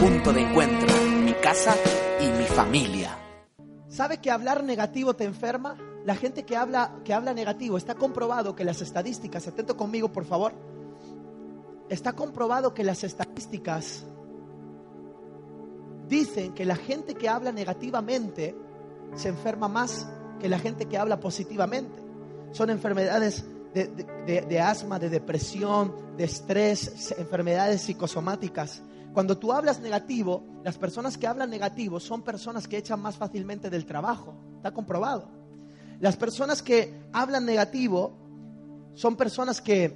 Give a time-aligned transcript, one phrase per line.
[0.00, 0.88] punto de encuentro,
[1.24, 1.74] mi casa
[2.20, 3.16] y mi familia.
[3.88, 5.76] ¿Sabe que hablar negativo te enferma?
[6.04, 10.24] La gente que habla, que habla negativo, está comprobado que las estadísticas, atento conmigo por
[10.24, 10.52] favor,
[11.88, 14.04] está comprobado que las estadísticas
[16.08, 18.56] dicen que la gente que habla negativamente
[19.14, 20.06] se enferma más
[20.40, 22.00] que la gente que habla positivamente.
[22.52, 23.88] Son enfermedades de,
[24.26, 28.82] de- de asma, de depresión, de estrés, enfermedades psicosomáticas.
[29.18, 33.68] Cuando tú hablas negativo, las personas que hablan negativo son personas que echan más fácilmente
[33.68, 34.32] del trabajo.
[34.54, 35.28] Está comprobado.
[35.98, 38.16] Las personas que hablan negativo
[38.94, 39.92] son personas que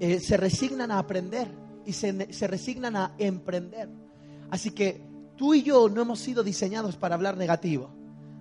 [0.00, 1.46] eh, se resignan a aprender
[1.86, 3.88] y se, se resignan a emprender.
[4.50, 5.00] Así que
[5.36, 7.88] tú y yo no hemos sido diseñados para hablar negativo.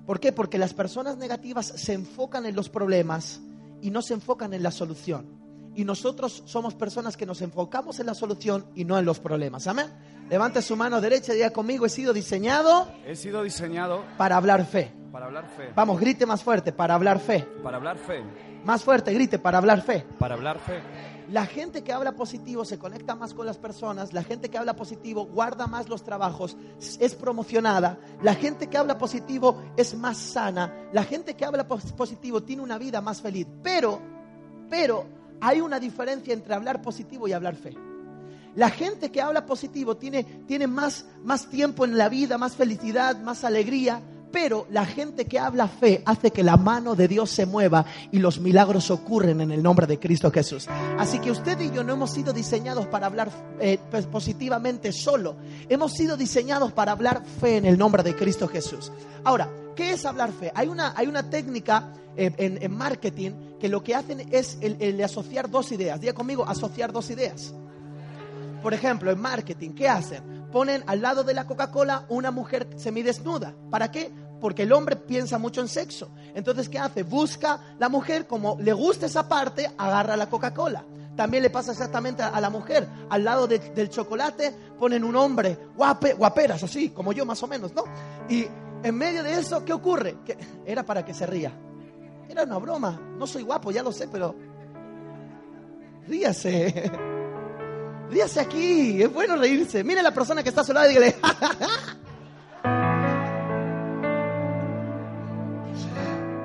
[0.07, 0.31] ¿Por qué?
[0.31, 3.41] Porque las personas negativas se enfocan en los problemas
[3.79, 5.38] y no se enfocan en la solución.
[5.79, 9.65] Y nosotros somos personas que nos enfocamos en la solución y no en los problemas.
[9.65, 9.87] Amén.
[10.29, 14.65] Levante su mano derecha y diga conmigo, he sido diseñado He sido diseñado para hablar
[14.65, 14.91] fe.
[15.09, 15.71] para hablar fe.
[15.73, 17.47] Vamos, grite más fuerte, para hablar fe.
[17.63, 18.21] Para hablar fe.
[18.65, 20.05] Más fuerte, grite, para hablar fe.
[20.19, 20.81] Para hablar fe.
[21.31, 24.75] La gente que habla positivo se conecta más con las personas, la gente que habla
[24.75, 26.57] positivo guarda más los trabajos,
[26.99, 31.93] es promocionada, la gente que habla positivo es más sana, la gente que habla pos-
[31.93, 33.47] positivo tiene una vida más feliz.
[33.63, 34.01] Pero,
[34.69, 37.75] pero hay una diferencia entre hablar positivo y hablar fe.
[38.55, 43.17] La gente que habla positivo tiene, tiene más, más tiempo en la vida, más felicidad,
[43.21, 44.01] más alegría,
[44.31, 48.19] pero la gente que habla fe hace que la mano de Dios se mueva y
[48.19, 50.67] los milagros ocurren en el nombre de Cristo Jesús.
[50.97, 55.35] Así que usted y yo no hemos sido diseñados para hablar eh, pues, positivamente solo,
[55.67, 58.91] hemos sido diseñados para hablar fe en el nombre de Cristo Jesús.
[59.23, 60.51] Ahora, ¿qué es hablar fe?
[60.53, 64.77] Hay una, hay una técnica eh, en, en marketing que lo que hacen es el,
[64.79, 65.99] el asociar dos ideas.
[65.99, 67.53] Diga conmigo, asociar dos ideas.
[68.63, 70.23] Por ejemplo, en marketing, ¿qué hacen?
[70.51, 73.53] Ponen al lado de la Coca-Cola una mujer semidesnuda.
[73.69, 74.11] ¿Para qué?
[74.41, 76.09] Porque el hombre piensa mucho en sexo.
[76.33, 77.03] Entonces, ¿qué hace?
[77.03, 80.83] Busca la mujer, como le gusta esa parte, agarra la Coca-Cola.
[81.15, 82.87] También le pasa exactamente a la mujer.
[83.09, 87.47] Al lado de- del chocolate ponen un hombre, guape, guaperas, así, como yo más o
[87.47, 87.83] menos, ¿no?
[88.29, 88.45] Y
[88.83, 90.17] en medio de eso, ¿qué ocurre?
[90.25, 91.51] Que era para que se ría.
[92.29, 92.99] Era una broma.
[93.17, 94.35] No soy guapo, ya lo sé, pero
[96.07, 96.91] ríase.
[98.09, 99.83] Ríase aquí, es bueno reírse.
[99.83, 101.97] Mire a la persona que está a su lado y dígale, "Ja, ja, ja".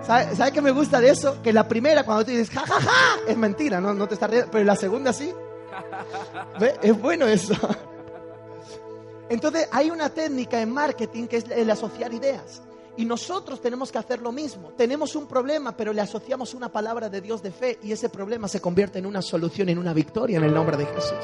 [0.07, 1.41] ¿Sabe, sabe qué me gusta de eso?
[1.43, 4.29] Que la primera, cuando tú dices, ja, ja, ja, es mentira, no, no te estás
[4.29, 4.51] riendo.
[4.51, 5.33] Pero la segunda sí.
[6.61, 6.75] ¿Ve?
[6.83, 7.55] Es bueno eso.
[9.31, 12.61] Entonces, hay una técnica en marketing que es el asociar ideas.
[12.97, 14.69] Y nosotros tenemos que hacer lo mismo.
[14.77, 18.47] Tenemos un problema, pero le asociamos una palabra de Dios de fe y ese problema
[18.49, 21.19] se convierte en una solución, en una victoria en el nombre de Jesús.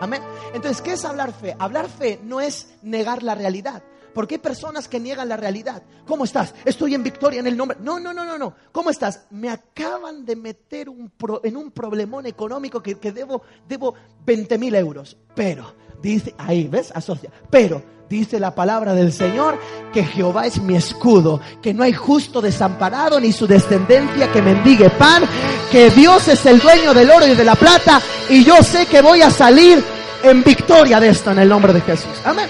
[0.00, 0.20] Amén.
[0.52, 1.54] Entonces, ¿qué es hablar fe?
[1.58, 3.82] Hablar fe no es negar la realidad.
[4.12, 5.82] Porque hay personas que niegan la realidad.
[6.06, 6.54] ¿Cómo estás?
[6.66, 7.78] Estoy en victoria en el nombre.
[7.80, 8.54] No, no, no, no, no.
[8.70, 9.24] ¿Cómo estás?
[9.30, 13.94] Me acaban de meter un pro- en un problemón económico que, que debo, debo
[14.26, 15.16] 20 mil euros.
[15.34, 16.92] Pero, dice, ahí, ¿ves?
[16.94, 17.30] Asocia.
[17.48, 17.82] Pero,
[18.12, 19.58] dice la palabra del Señor
[19.92, 24.90] que Jehová es mi escudo, que no hay justo desamparado ni su descendencia que mendigue
[24.90, 25.24] pan,
[25.70, 29.02] que Dios es el dueño del oro y de la plata y yo sé que
[29.02, 29.82] voy a salir
[30.22, 32.12] en victoria de esto en el nombre de Jesús.
[32.24, 32.48] Amén.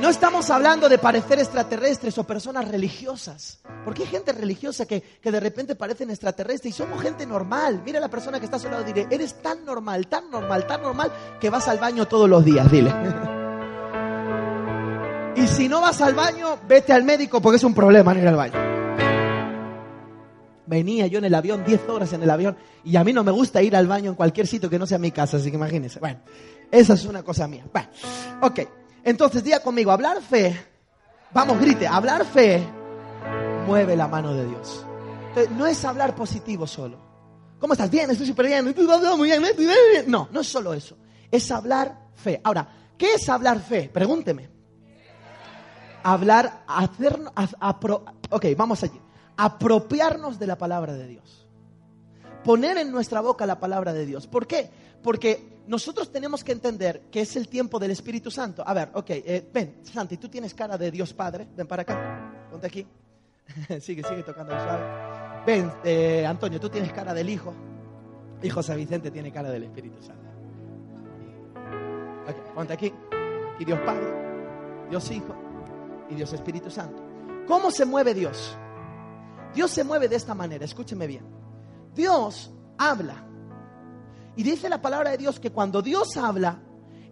[0.00, 3.60] No estamos hablando de parecer extraterrestres o personas religiosas.
[3.86, 7.80] Porque hay gente religiosa que, que de repente parecen extraterrestres y somos gente normal.
[7.86, 10.30] Mira a la persona que está a su lado y diré, eres tan normal, tan
[10.30, 12.92] normal, tan normal que vas al baño todos los días, dile.
[15.36, 18.28] Y si no vas al baño, vete al médico porque es un problema no ir
[18.28, 18.74] al baño.
[20.66, 23.32] Venía yo en el avión, 10 horas en el avión, y a mí no me
[23.32, 26.00] gusta ir al baño en cualquier sitio que no sea mi casa, así que imagínense.
[26.00, 26.20] Bueno,
[26.70, 27.64] esa es una cosa mía.
[27.72, 27.88] Bueno,
[28.40, 28.60] ok.
[29.02, 30.56] Entonces, diga conmigo, hablar fe,
[31.32, 32.62] vamos, grite, hablar fe
[33.66, 34.86] mueve la mano de Dios.
[35.28, 36.98] Entonces, no es hablar positivo solo.
[37.58, 37.90] ¿Cómo estás?
[37.90, 38.64] Bien, estoy súper bien.
[40.06, 40.96] No, no es solo eso.
[41.30, 42.40] Es hablar fe.
[42.44, 42.66] Ahora,
[42.96, 43.90] ¿qué es hablar fe?
[43.92, 44.53] Pregúnteme.
[46.06, 47.18] Hablar, hacer,
[48.30, 49.00] ok, vamos allí.
[49.38, 51.48] Apropiarnos de la palabra de Dios.
[52.44, 54.26] Poner en nuestra boca la palabra de Dios.
[54.26, 54.68] ¿Por qué?
[55.02, 58.62] Porque nosotros tenemos que entender que es el tiempo del Espíritu Santo.
[58.66, 61.48] A ver, ok, eh, ven, Santi, tú tienes cara de Dios Padre.
[61.56, 62.48] Ven para acá.
[62.50, 62.86] Ponte aquí.
[63.80, 65.44] sigue, sigue tocando suave.
[65.46, 67.54] Ven, eh, Antonio, tú tienes cara del Hijo.
[68.42, 70.28] Y José Vicente tiene cara del Espíritu Santo.
[72.54, 72.92] Ponte aquí.
[73.58, 74.06] Y Dios Padre,
[74.90, 75.43] Dios Hijo
[76.10, 77.02] y Dios Espíritu Santo.
[77.46, 78.56] ¿Cómo se mueve Dios?
[79.54, 81.24] Dios se mueve de esta manera, escúcheme bien.
[81.94, 83.26] Dios habla.
[84.36, 86.60] Y dice la palabra de Dios que cuando Dios habla,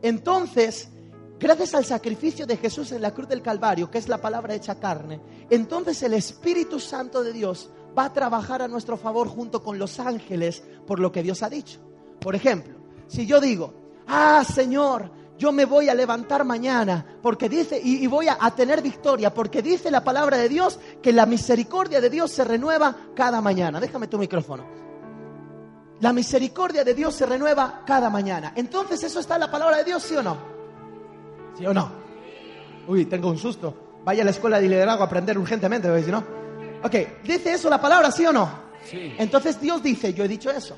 [0.01, 0.91] entonces
[1.39, 4.79] gracias al sacrificio de Jesús en la cruz del Calvario, que es la palabra hecha
[4.79, 9.79] carne, entonces el Espíritu Santo de Dios va a trabajar a nuestro favor junto con
[9.79, 11.81] los ángeles por lo que Dios ha dicho.
[12.21, 13.75] Por ejemplo, si yo digo,
[14.07, 15.11] ah, Señor,
[15.43, 19.35] yo me voy a levantar mañana porque dice y, y voy a, a tener victoria
[19.35, 23.81] porque dice la palabra de Dios que la misericordia de Dios se renueva cada mañana.
[23.81, 24.65] Déjame tu micrófono.
[25.99, 28.53] La misericordia de Dios se renueva cada mañana.
[28.55, 30.37] Entonces, ¿eso está en la palabra de Dios, sí o no?
[31.59, 31.91] ¿Sí o no?
[32.87, 33.99] Uy, tengo un susto.
[34.05, 36.25] Vaya a la escuela de liderazgo a aprender urgentemente, si no.
[36.85, 36.95] Ok,
[37.25, 38.49] ¿dice eso la palabra, sí o no?
[38.85, 39.15] Sí.
[39.19, 40.77] Entonces Dios dice, yo he dicho eso.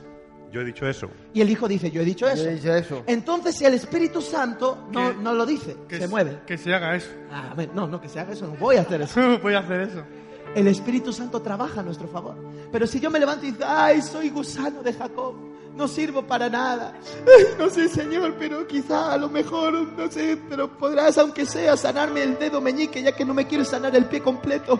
[0.55, 1.09] Yo he dicho eso.
[1.33, 2.45] Y el Hijo dice, yo he dicho eso.
[2.45, 3.03] Yo he dicho eso.
[3.09, 6.39] Entonces, si el Espíritu Santo no, Que- no lo dice, Que se mueve.
[6.47, 7.11] Que se haga eso.
[7.33, 9.21] Ah, a ver, no, no, que se haga eso, no voy a hacer eso.
[9.43, 10.05] Voy a hacer eso.
[10.55, 12.37] El Espíritu Santo trabaja a nuestro favor.
[12.71, 15.35] Pero si yo me levanto y digo, ay, soy gusano de Jacob,
[15.75, 16.95] no sirvo para nada.
[17.27, 21.77] Ay, no sé, Señor, pero quizá a lo mejor, no sé, pero podrás, aunque sea,
[21.77, 24.79] sanarme el dedo meñique, ya que no me quieres sanar el pie completo.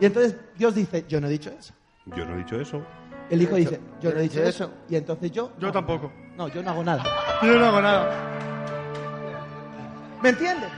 [0.00, 1.72] Y entonces Dios dice, yo no he dicho eso.
[2.16, 2.82] Yo no he dicho eso.
[3.30, 4.70] El Hijo dice, yo no he dicho eso.
[4.88, 5.52] Y entonces yo...
[5.58, 6.12] Yo tampoco.
[6.36, 7.04] No, yo no hago nada.
[7.42, 8.34] Yo no hago nada.
[10.22, 10.70] ¿Me entiendes?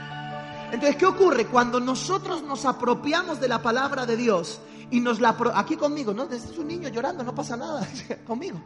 [0.71, 1.45] Entonces, ¿qué ocurre?
[1.45, 4.61] Cuando nosotros nos apropiamos de la palabra de Dios
[4.91, 5.35] y nos la...
[5.55, 6.23] Aquí conmigo, ¿no?
[6.23, 7.87] Este es un niño llorando, no pasa nada.
[8.27, 8.61] conmigo.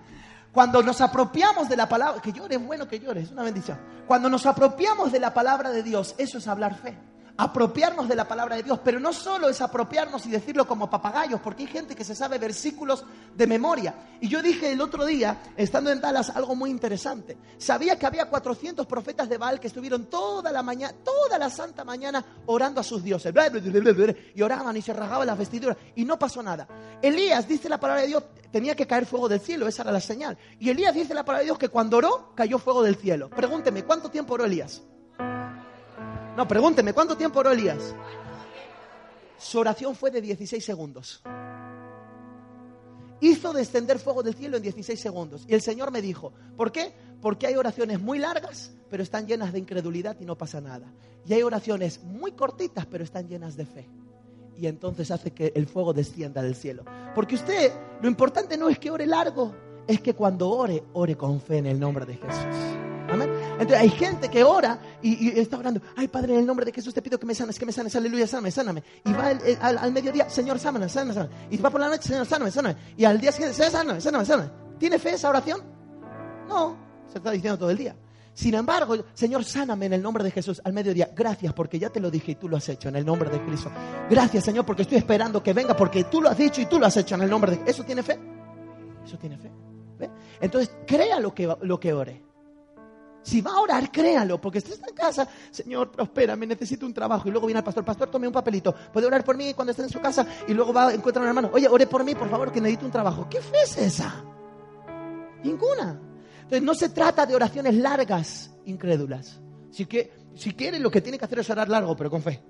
[0.51, 2.21] Cuando nos apropiamos de la palabra...
[2.21, 3.79] Que llore, es bueno que llore, es una bendición.
[4.07, 6.97] Cuando nos apropiamos de la palabra de Dios, eso es hablar fe.
[7.41, 11.41] Apropiarnos de la palabra de Dios, pero no solo es apropiarnos y decirlo como papagayos,
[11.41, 13.03] porque hay gente que se sabe versículos
[13.35, 13.95] de memoria.
[14.21, 17.35] Y yo dije el otro día, estando en Dallas, algo muy interesante.
[17.57, 21.83] Sabía que había 400 profetas de Baal que estuvieron toda la mañana, toda la santa
[21.83, 23.33] mañana orando a sus dioses.
[24.35, 26.67] Y oraban y se rasgaban las vestiduras y no pasó nada.
[27.01, 29.99] Elías, dice la palabra de Dios, tenía que caer fuego del cielo, esa era la
[29.99, 30.37] señal.
[30.59, 33.31] Y Elías dice la palabra de Dios que cuando oró, cayó fuego del cielo.
[33.31, 34.83] Pregúnteme, ¿cuánto tiempo oró Elías?
[36.35, 37.93] No, pregúnteme, ¿cuánto tiempo oró Elías?
[39.37, 41.21] Su oración fue de 16 segundos.
[43.19, 45.45] Hizo descender fuego del cielo en 16 segundos.
[45.47, 46.91] Y el Señor me dijo, ¿por qué?
[47.21, 50.91] Porque hay oraciones muy largas, pero están llenas de incredulidad y no pasa nada.
[51.27, 53.87] Y hay oraciones muy cortitas, pero están llenas de fe.
[54.57, 56.83] Y entonces hace que el fuego descienda del cielo.
[57.13, 59.53] Porque usted, lo importante no es que ore largo,
[59.87, 62.80] es que cuando ore, ore con fe en el nombre de Jesús.
[63.61, 65.81] Entonces hay gente que ora y, está orando.
[65.95, 67.95] Ay, Padre, en el nombre de Jesús te pido que me sanes, que me sanes,
[67.95, 68.83] aleluya, sáname, sáname.
[69.05, 71.35] Y va al, al mediodía, Señor, sáname, sáname, sáname.
[71.51, 72.75] Y va por la noche, Señor, sáname, sáname.
[72.97, 74.49] Y al día siguiente, Señor, sáname, sáname, sáname.
[74.79, 75.61] ¿Tiene fe esa oración?
[76.49, 76.75] No,
[77.07, 77.95] se está diciendo todo el día.
[78.33, 81.11] Sin embargo, Señor, sáname en el nombre de Jesús al mediodía.
[81.15, 83.43] Gracias porque ya te lo dije y tú lo has hecho en el nombre de
[83.45, 83.69] Cristo.
[84.09, 86.87] Gracias, Señor, porque estoy esperando que venga porque tú lo has dicho y tú lo
[86.87, 88.17] has hecho en el nombre de ¿Eso tiene fe?
[89.05, 89.51] Eso tiene fe.
[90.39, 92.30] Entonces, crea lo que, lo que ore.
[93.23, 97.27] Si va a orar, créalo, porque usted está en casa, Señor, prospérame, necesito un trabajo.
[97.27, 98.73] Y luego viene el pastor, pastor, tome un papelito.
[98.91, 101.27] Puede orar por mí cuando esté en su casa y luego va, encuentra a un
[101.27, 101.49] hermano.
[101.53, 103.27] Oye, ore por mí, por favor, que necesito un trabajo.
[103.29, 104.23] ¿Qué fe es esa?
[105.43, 105.99] Ninguna.
[106.43, 109.39] Entonces, no se trata de oraciones largas, incrédulas.
[109.69, 112.41] Si, que, si quiere, lo que tiene que hacer es orar largo, pero con fe.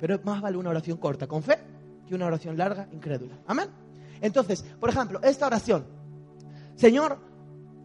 [0.00, 1.58] Pero más vale una oración corta con fe
[2.08, 3.38] que una oración larga, incrédula.
[3.46, 3.68] Amén.
[4.20, 5.86] Entonces, por ejemplo, esta oración.
[6.74, 7.18] Señor,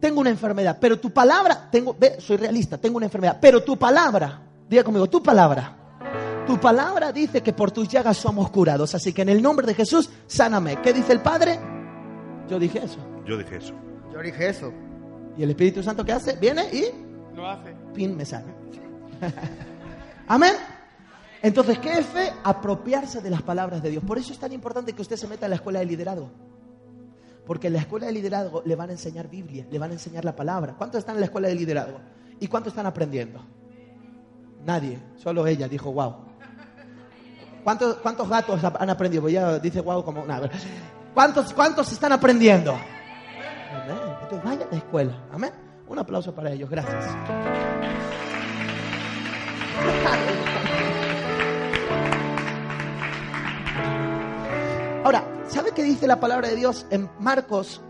[0.00, 3.76] tengo una enfermedad, pero tu palabra, tengo, ve, soy realista, tengo una enfermedad, pero tu
[3.78, 5.76] palabra, diga conmigo, tu palabra,
[6.46, 9.74] tu palabra dice que por tus llagas somos curados, así que en el nombre de
[9.74, 10.80] Jesús, sáname.
[10.82, 11.58] ¿Qué dice el Padre?
[12.48, 12.98] Yo dije eso.
[13.24, 13.72] Yo dije eso.
[14.12, 14.72] Yo dije eso.
[15.38, 16.36] ¿Y el Espíritu Santo qué hace?
[16.36, 17.74] Viene y Lo hace.
[17.94, 18.52] pin me sana.
[20.28, 20.52] Amén.
[21.42, 22.32] Entonces, ¿qué es fe?
[22.42, 24.04] Apropiarse de las palabras de Dios.
[24.04, 26.30] Por eso es tan importante que usted se meta en la escuela de liderazgo.
[27.46, 30.24] Porque en la escuela de liderazgo le van a enseñar Biblia, le van a enseñar
[30.24, 30.74] la palabra.
[30.76, 32.00] ¿Cuántos están en la escuela de liderazgo?
[32.40, 33.44] ¿Y cuántos están aprendiendo?
[34.64, 36.14] Nadie, solo ella dijo wow.
[37.62, 39.22] ¿Cuántos, cuántos gatos han aprendido?
[39.22, 40.50] Pues ya dice wow como nada.
[41.12, 42.72] ¿Cuántos, ¿Cuántos están aprendiendo?
[42.72, 43.96] Amén.
[44.22, 45.24] Entonces vaya a la escuela.
[45.32, 45.52] Amén.
[45.86, 46.68] Un aplauso para ellos.
[46.70, 47.04] Gracias.
[55.54, 57.80] ¿sabe qué dice la palabra de Dios en Marcos?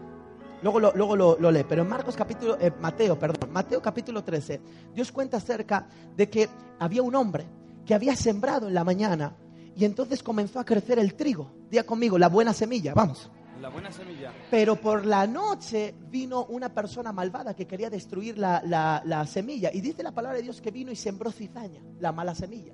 [0.62, 4.22] Luego lo, luego lo, lo lee, pero en Marcos capítulo, eh, Mateo, perdón, Mateo capítulo
[4.24, 4.60] 13,
[4.94, 7.46] Dios cuenta acerca de que había un hombre
[7.84, 9.36] que había sembrado en la mañana
[9.76, 11.50] y entonces comenzó a crecer el trigo.
[11.70, 13.30] Diga conmigo, la buena semilla, vamos.
[13.60, 14.32] La buena semilla.
[14.50, 19.70] Pero por la noche vino una persona malvada que quería destruir la, la- la semilla.
[19.72, 22.72] Y dice la palabra de Dios que vino y sembró cizaña, la mala semilla.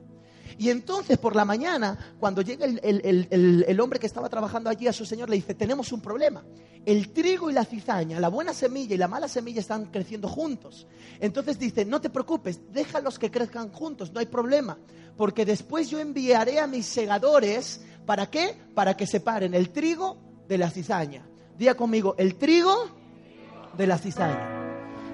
[0.61, 4.87] Y entonces por la mañana, cuando llega el, el- el- hombre que estaba trabajando allí
[4.89, 6.45] a su señor, le dice, tenemos un problema.
[6.85, 10.87] El trigo y la cizaña, la buena semilla y la mala semilla están creciendo juntos.
[11.19, 14.77] Entonces dice, no te preocupes, déjalos que crezcan juntos, no hay problema.
[15.17, 18.55] Porque después yo enviaré a mis segadores, ¿para qué?
[18.75, 21.27] Para que separen el trigo de la cizaña.
[21.57, 22.75] Diga conmigo, el trigo
[23.79, 24.60] de la cizaña.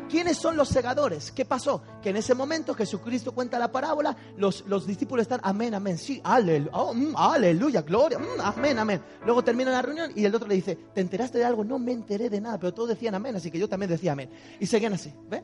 [0.08, 1.32] ¿Quiénes son los segadores?
[1.32, 1.82] ¿Qué pasó?
[2.00, 6.20] Que en ese momento Jesucristo cuenta la parábola, los, los discípulos están, amén, amén, sí,
[6.22, 9.02] aleluya, oh, mm, aleluya, gloria, mm, amén, amén.
[9.24, 11.64] Luego termina la reunión y el otro le dice, ¿te enteraste de algo?
[11.64, 14.30] No me enteré de nada, pero todos decían amén, así que yo también decía amén.
[14.60, 15.42] Y seguían así, ¿ve?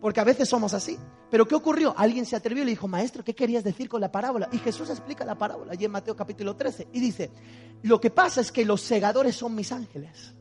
[0.00, 0.98] Porque a veces somos así.
[1.30, 1.94] Pero ¿qué ocurrió?
[1.94, 4.48] Alguien se atrevió y le dijo, maestro, ¿qué querías decir con la parábola?
[4.50, 7.30] Y Jesús explica la parábola allí en Mateo capítulo 13 y dice,
[7.82, 10.34] lo que pasa es que los segadores son mis ángeles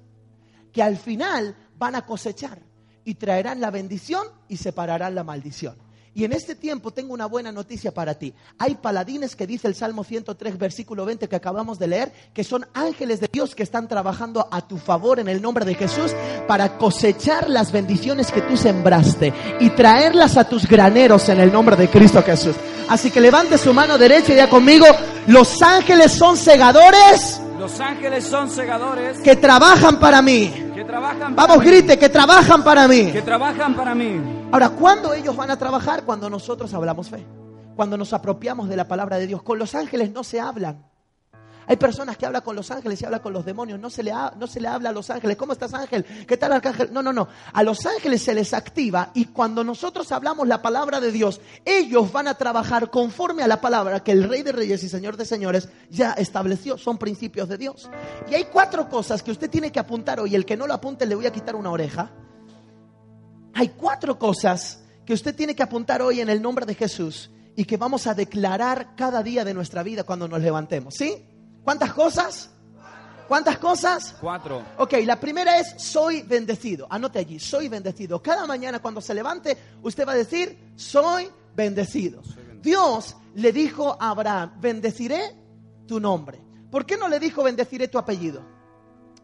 [0.71, 2.59] que al final van a cosechar
[3.05, 5.75] y traerán la bendición y separarán la maldición.
[6.15, 8.33] Y en este tiempo tengo una buena noticia para ti.
[8.57, 12.65] Hay paladines que dice el Salmo 103, versículo 20 que acabamos de leer, que son
[12.73, 16.11] ángeles de Dios que están trabajando a tu favor en el nombre de Jesús
[16.47, 21.75] para cosechar las bendiciones que tú sembraste y traerlas a tus graneros en el nombre
[21.75, 22.55] de Cristo Jesús.
[22.89, 24.87] Así que levante su mano derecha y diga conmigo,
[25.27, 30.68] los ángeles son segadores Los ángeles son segadores que trabajan para mí.
[30.89, 31.69] Que trabajan para Vamos, mí.
[31.71, 33.11] grite, que trabajan para mí.
[33.11, 34.19] Que trabajan para mí.
[34.51, 36.03] Ahora, ¿cuándo ellos van a trabajar?
[36.03, 37.23] Cuando nosotros hablamos fe.
[37.75, 39.43] Cuando nos apropiamos de la palabra de Dios.
[39.43, 40.83] Con los ángeles no se hablan.
[41.69, 43.79] Hay personas que hablan con los ángeles y hablan con los demonios.
[43.79, 45.37] No se, le no se le habla a los ángeles.
[45.37, 46.03] ¿Cómo estás, ángel?
[46.27, 46.91] ¿Qué tal, arcángel?
[46.91, 47.27] No, no, no.
[47.53, 52.11] A los ángeles se les activa y cuando nosotros hablamos la palabra de Dios, ellos
[52.11, 55.25] van a trabajar conforme a la palabra que el Rey de Reyes y Señor de
[55.25, 56.75] Señores ya estableció.
[56.75, 57.87] Son principios de Dios.
[58.31, 60.33] Y hay cuatro cosas que usted tiene que apuntar hoy.
[60.33, 62.11] El que no lo apunte le voy a quitar una oreja.
[63.53, 67.65] Hay cuatro cosas que usted tiene que apuntar hoy en el nombre de Jesús y
[67.65, 70.95] que vamos a declarar cada día de nuestra vida cuando nos levantemos.
[70.95, 71.27] ¿Sí?
[71.63, 72.49] ¿Cuántas cosas?
[73.27, 74.15] ¿Cuántas cosas?
[74.19, 74.65] Cuatro.
[74.77, 76.87] Ok, la primera es soy bendecido.
[76.89, 78.21] Anote allí, soy bendecido.
[78.23, 82.23] Cada mañana cuando se levante, usted va a decir, soy bendecido.
[82.61, 85.35] Dios le dijo a Abraham, bendeciré
[85.87, 86.41] tu nombre.
[86.71, 88.41] ¿Por qué no le dijo bendeciré tu apellido?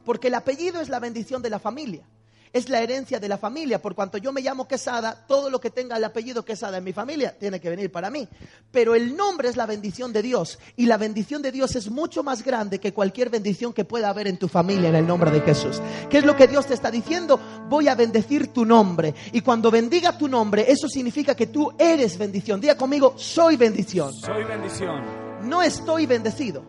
[0.03, 2.07] Porque el apellido es la bendición de la familia.
[2.53, 3.81] Es la herencia de la familia.
[3.81, 6.93] Por cuanto yo me llamo Quesada, todo lo que tenga el apellido Quesada en mi
[6.93, 8.27] familia tiene que venir para mí.
[8.71, 10.59] Pero el nombre es la bendición de Dios.
[10.75, 14.27] Y la bendición de Dios es mucho más grande que cualquier bendición que pueda haber
[14.27, 15.81] en tu familia en el nombre de Jesús.
[16.09, 17.39] ¿Qué es lo que Dios te está diciendo?
[17.69, 19.13] Voy a bendecir tu nombre.
[19.31, 22.59] Y cuando bendiga tu nombre, eso significa que tú eres bendición.
[22.61, 24.13] Diga conmigo, soy bendición.
[24.13, 25.03] Soy bendición.
[25.43, 26.63] No estoy bendecido.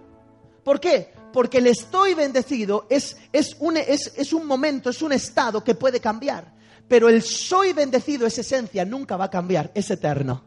[0.63, 1.16] ¿Por qué?
[1.37, 5.75] Porque el estoy bendecido es, es, un, es, es un momento, es un estado que
[5.75, 6.51] puede cambiar.
[6.89, 10.45] Pero el soy bendecido es esencia, nunca va a cambiar, es eterno.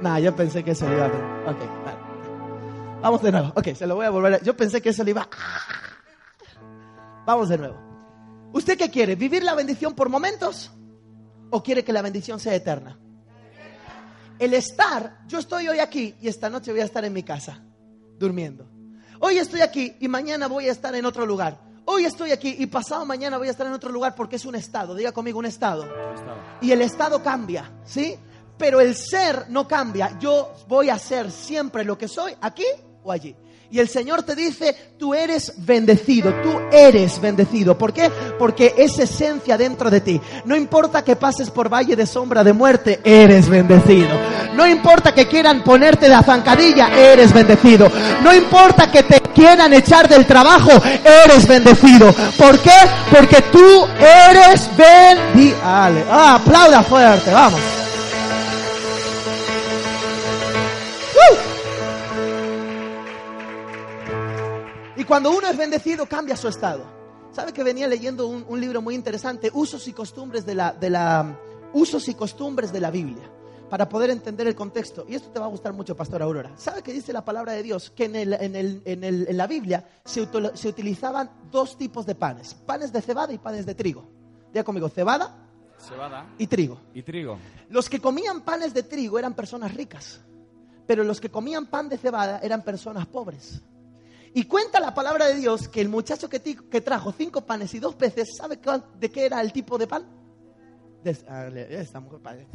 [0.00, 1.50] Nah, yo pensé que eso le iba a...
[1.50, 1.98] Ok, vale.
[3.02, 3.52] Vamos de nuevo.
[3.56, 4.40] Ok, se lo voy a volver a...
[4.40, 5.28] Yo pensé que eso le iba...
[7.26, 7.76] Vamos de nuevo.
[8.52, 9.16] ¿Usted qué quiere?
[9.16, 10.70] ¿Vivir la bendición por momentos?
[11.50, 13.00] ¿O quiere que la bendición sea eterna?
[14.38, 17.64] El estar, yo estoy hoy aquí y esta noche voy a estar en mi casa,
[18.16, 18.73] durmiendo.
[19.20, 21.58] Hoy estoy aquí y mañana voy a estar en otro lugar.
[21.86, 24.54] Hoy estoy aquí y pasado mañana voy a estar en otro lugar porque es un
[24.54, 24.94] estado.
[24.94, 25.86] Diga conmigo un estado.
[26.60, 28.16] Y el estado cambia, ¿sí?
[28.58, 30.18] Pero el ser no cambia.
[30.18, 32.64] Yo voy a ser siempre lo que soy, aquí
[33.02, 33.36] o allí.
[33.74, 37.76] Y el Señor te dice, tú eres bendecido, tú eres bendecido.
[37.76, 38.08] ¿Por qué?
[38.38, 40.20] Porque es esencia dentro de ti.
[40.44, 44.10] No importa que pases por valle de sombra de muerte, eres bendecido.
[44.54, 47.90] No importa que quieran ponerte la zancadilla, eres bendecido.
[48.22, 50.70] No importa que te quieran echar del trabajo,
[51.24, 52.14] eres bendecido.
[52.38, 52.78] ¿Por qué?
[53.10, 55.58] Porque tú eres bendecido.
[55.64, 57.83] Ah, aplauda fuerte, vamos.
[65.04, 66.82] Y cuando uno es bendecido, cambia su estado.
[67.30, 70.88] ¿Sabe que venía leyendo un, un libro muy interesante, Usos y costumbres de la, de
[70.88, 71.38] la
[71.74, 73.30] usos y costumbres de la Biblia,
[73.68, 75.04] para poder entender el contexto?
[75.06, 76.52] Y esto te va a gustar mucho, Pastor Aurora.
[76.56, 77.90] ¿Sabe que dice la palabra de Dios?
[77.90, 82.06] Que en, el, en, el, en, el, en la Biblia se, se utilizaban dos tipos
[82.06, 84.08] de panes, panes de cebada y panes de trigo.
[84.54, 85.36] Diga conmigo, cebada
[85.86, 86.80] Cebada y trigo.
[86.94, 87.36] y trigo.
[87.68, 90.22] Los que comían panes de trigo eran personas ricas,
[90.86, 93.60] pero los que comían pan de cebada eran personas pobres.
[94.36, 96.40] Y cuenta la palabra de Dios que el muchacho que,
[96.80, 98.58] trajo cinco panes y dos peces, ¿sabe
[98.98, 100.04] de qué era el tipo de pan?
[101.28, 101.48] Ah,
[102.20, 102.48] parece-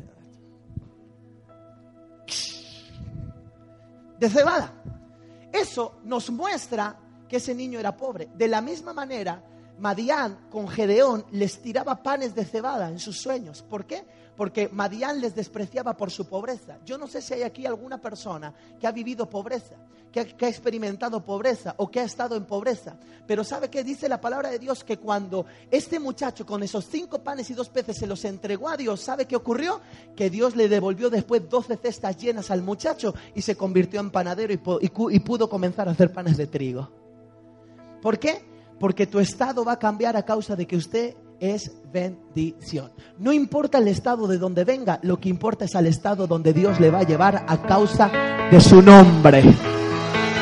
[4.20, 4.74] de cebada.
[5.54, 8.30] Eso nos muestra que ese niño era pobre.
[8.36, 9.42] De la misma manera,
[9.80, 13.64] Madián con Gedeón les tiraba panes de cebada en sus sueños.
[13.64, 14.04] ¿Por qué?
[14.36, 16.78] Porque Madián les despreciaba por su pobreza.
[16.86, 19.76] Yo no sé si hay aquí alguna persona que ha vivido pobreza,
[20.12, 22.98] que ha, experimentado pobreza o que ha estado en pobreza.
[23.28, 24.84] Pero ¿sabe qué dice la palabra de Dios?
[24.84, 28.78] Que cuando este muchacho con esos cinco panes y dos peces se los entregó a
[28.78, 29.82] Dios, ¿sabe qué ocurrió?
[30.16, 34.54] Que Dios le devolvió después doce cestas llenas al muchacho y se convirtió en panadero
[34.54, 34.60] y,
[35.12, 36.90] y pudo comenzar a hacer panes de trigo.
[38.02, 38.49] ¿Por qué?
[38.80, 42.92] Porque tu estado va a cambiar a causa de que usted es bendición.
[43.18, 46.80] No importa el estado de donde venga, lo que importa es al estado donde Dios
[46.80, 48.10] le va a llevar a causa
[48.52, 49.44] de su nombre.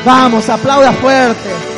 [0.04, 1.77] Vamos, aplauda fuerte.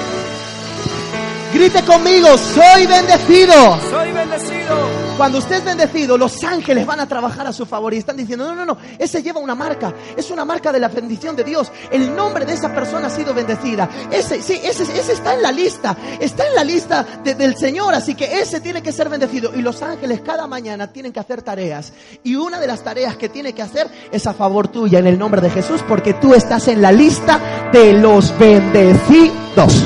[1.53, 3.55] Grite conmigo, soy bendecido.
[3.91, 5.01] Soy bendecido.
[5.17, 8.47] Cuando usted es bendecido, los ángeles van a trabajar a su favor y están diciendo,
[8.47, 11.71] no, no, no, ese lleva una marca, es una marca de la bendición de Dios.
[11.91, 13.89] El nombre de esa persona ha sido bendecida.
[14.11, 17.93] Ese, sí, ese, ese está en la lista, está en la lista de- del Señor,
[17.95, 19.51] así que ese tiene que ser bendecido.
[19.55, 21.93] Y los ángeles cada mañana tienen que hacer tareas.
[22.25, 25.19] Y una de las tareas que tiene que hacer es a favor tuya en el
[25.19, 29.85] nombre de Jesús, porque tú estás en la lista de los bendecidos.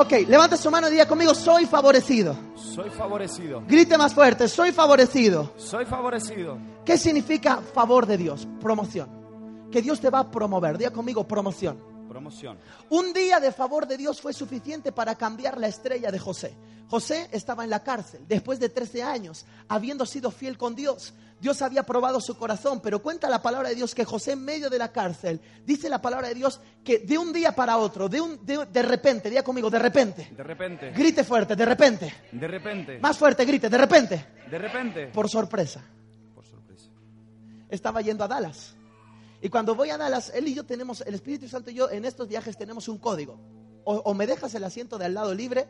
[0.00, 2.34] Ok, levanta su mano y diga conmigo, soy favorecido.
[2.56, 3.62] Soy favorecido.
[3.68, 5.52] Grite más fuerte, soy favorecido.
[5.58, 6.56] Soy favorecido.
[6.86, 8.48] ¿Qué significa favor de Dios?
[8.62, 9.68] Promoción.
[9.70, 10.78] Que Dios te va a promover.
[10.78, 11.78] Diga conmigo, promoción.
[12.08, 12.56] Promoción.
[12.88, 16.56] Un día de favor de Dios fue suficiente para cambiar la estrella de José.
[16.90, 21.14] José estaba en la cárcel después de 13 años, habiendo sido fiel con Dios.
[21.40, 24.68] Dios había probado su corazón, pero cuenta la palabra de Dios que José en medio
[24.68, 28.20] de la cárcel, dice la palabra de Dios que de un día para otro, de,
[28.20, 30.90] un, de, de repente, diga conmigo, de repente, De repente.
[30.90, 32.98] grite fuerte, de repente, De repente.
[32.98, 35.06] más fuerte, grite, de repente, De repente.
[35.14, 35.80] por sorpresa.
[36.34, 36.88] Por sorpresa.
[37.70, 38.74] estaba yendo a Dallas.
[39.40, 42.04] Y cuando voy a Dallas, él y yo tenemos, el Espíritu Santo y yo en
[42.04, 43.38] estos viajes tenemos un código.
[43.84, 45.68] O, o me dejas el asiento de al lado libre,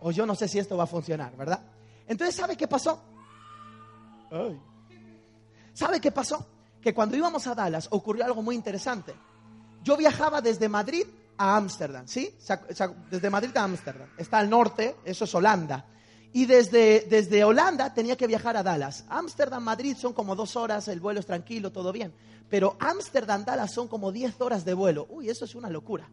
[0.00, 1.60] o yo no sé si esto va a funcionar, ¿verdad?
[2.06, 3.00] Entonces, ¿sabe qué pasó?
[5.74, 6.46] ¿Sabe qué pasó?
[6.80, 9.14] Que cuando íbamos a Dallas ocurrió algo muy interesante.
[9.82, 12.34] Yo viajaba desde Madrid a Ámsterdam, ¿sí?
[13.10, 14.08] Desde Madrid a Ámsterdam.
[14.16, 15.84] Está al norte, eso es Holanda.
[16.32, 19.04] Y desde, desde Holanda tenía que viajar a Dallas.
[19.08, 22.12] Ámsterdam, Madrid son como dos horas, el vuelo es tranquilo, todo bien.
[22.50, 25.06] Pero Ámsterdam, Dallas son como 10 horas de vuelo.
[25.10, 26.08] Uy, eso es una locura.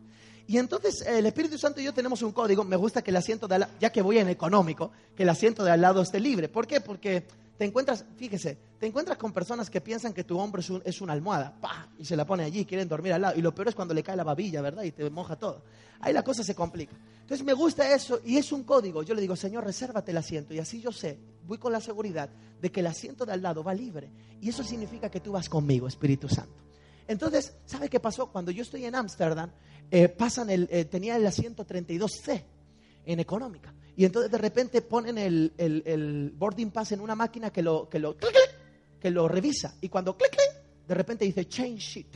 [0.48, 2.64] Y entonces eh, el Espíritu Santo y yo tenemos un código.
[2.64, 5.30] Me gusta que el asiento de al lado, ya que voy en económico, que el
[5.30, 6.50] asiento de al lado esté libre.
[6.50, 6.82] ¿Por qué?
[6.82, 7.26] Porque
[7.58, 11.14] te encuentras, fíjese, te encuentras con personas que piensan que tu hombro es, un- una
[11.14, 11.88] almohada, ¡pah!
[11.98, 13.40] y se la pone allí, quieren dormir al lado.
[13.40, 14.84] Y lo peor es cuando le cae la babilla, ¿verdad?
[14.84, 15.64] Y te moja todo.
[16.02, 16.94] Ahí la cosa se complica.
[17.22, 19.02] Entonces me gusta eso y es un código.
[19.02, 20.54] Yo le digo, Señor, resérvate el asiento.
[20.54, 22.30] Y así yo sé, voy con la seguridad
[22.62, 24.12] de que el asiento de al lado va libre.
[24.42, 26.54] Y eso significa que tú vas conmigo, Espíritu Santo.
[27.08, 28.28] Entonces, ¿sabe qué pasó?
[28.32, 29.52] Cuando yo estoy en Ámsterdam,
[29.92, 32.44] eh, pasan el, eh, tenía el asiento 32C
[33.06, 33.74] en económica.
[33.96, 38.00] Y entonces de repente ponen el, el- boarding pass en una máquina que lo, que
[38.00, 39.76] lo, clic, clic, que lo revisa.
[39.82, 42.08] Y cuando clic, clic, de repente dice change sheet.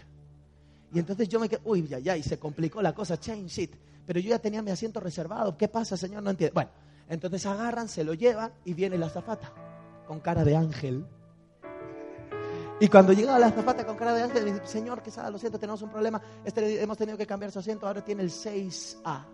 [0.93, 3.71] Y entonces yo me quedé, uy, ya, ya, y se complicó la cosa, change sheet.
[4.05, 5.55] Pero yo ya tenía mi asiento reservado.
[5.55, 6.23] ¿Qué pasa, señor?
[6.23, 6.55] No entiendo.
[6.55, 6.71] Bueno,
[7.08, 9.53] entonces agarran, se lo llevan y viene la azafata
[10.08, 11.05] con cara de ángel.
[12.79, 15.81] Y cuando llega la azafata con cara de ángel, dice, señor, que lo siento, tenemos
[15.81, 16.21] un problema.
[16.45, 18.99] Este, hemos tenido que cambiar su asiento, ahora tiene el 6A.
[19.03, 19.25] Ah.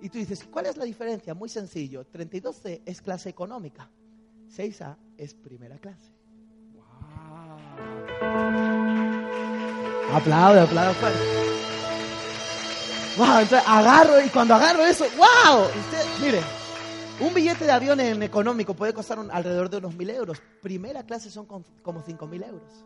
[0.00, 1.34] Y tú dices, ¿cuál es la diferencia?
[1.34, 2.04] Muy sencillo.
[2.04, 3.88] 32C es clase económica.
[4.56, 6.10] 6A es primera clase.
[10.12, 11.18] Aplaude, aplaude fuerte.
[13.16, 16.40] Wow, entonces agarro y cuando agarro eso, wow, usted, mire,
[17.26, 20.40] un billete de avión en económico puede costar un- alrededor de unos mil euros.
[20.60, 22.84] Primera clase son como cinco mil euros.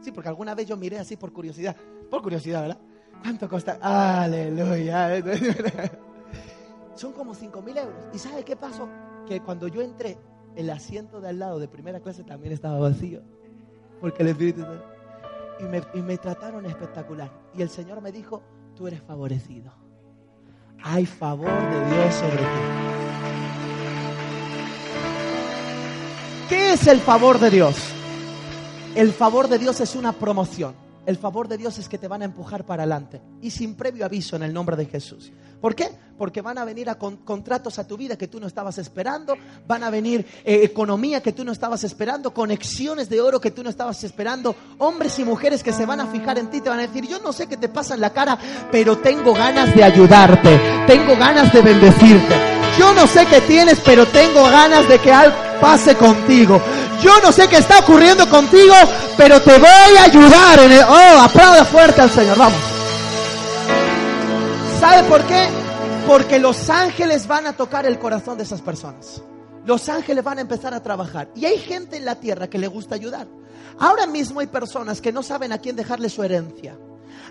[0.00, 1.74] Sí, porque alguna vez yo miré así por curiosidad.
[2.10, 2.78] Por curiosidad, ¿verdad?
[3.22, 3.78] ¿Cuánto cuesta?
[3.80, 5.22] Aleluya.
[6.94, 7.96] Son como cinco mil euros.
[8.12, 8.88] ¿Y sabe qué pasó?
[9.26, 10.18] Que cuando yo entré,
[10.56, 13.22] el asiento de al lado de primera clase también estaba vacío.
[14.00, 14.64] Porque el Espíritu
[15.58, 17.30] y me, y me trataron espectacular.
[17.54, 18.42] Y el Señor me dijo,
[18.76, 19.72] tú eres favorecido.
[20.86, 22.44] Hay favor de Dios sobre ti.
[26.50, 27.74] ¿Qué es el favor de Dios?
[28.94, 30.83] El favor de Dios es una promoción.
[31.06, 34.04] El favor de Dios es que te van a empujar para adelante y sin previo
[34.06, 35.30] aviso en el nombre de Jesús.
[35.60, 35.90] ¿Por qué?
[36.18, 39.34] Porque van a venir a con- contratos a tu vida que tú no estabas esperando,
[39.66, 43.62] van a venir eh, economía que tú no estabas esperando, conexiones de oro que tú
[43.62, 46.78] no estabas esperando, hombres y mujeres que se van a fijar en ti, te van
[46.80, 48.38] a decir, yo no sé qué te pasa en la cara,
[48.70, 52.34] pero tengo ganas de ayudarte, tengo ganas de bendecirte.
[52.78, 56.60] Yo no sé qué tienes, pero tengo ganas de que algo pase contigo.
[57.02, 58.74] Yo no sé qué está ocurriendo contigo,
[59.16, 60.58] pero te voy a ayudar.
[60.60, 60.82] En el...
[60.82, 62.38] Oh, aplauda fuerte al Señor.
[62.38, 62.58] Vamos.
[64.80, 65.48] ¿Sabe por qué?
[66.06, 69.22] Porque los ángeles van a tocar el corazón de esas personas.
[69.64, 71.30] Los ángeles van a empezar a trabajar.
[71.34, 73.26] Y hay gente en la tierra que le gusta ayudar.
[73.78, 76.76] Ahora mismo hay personas que no saben a quién dejarle su herencia.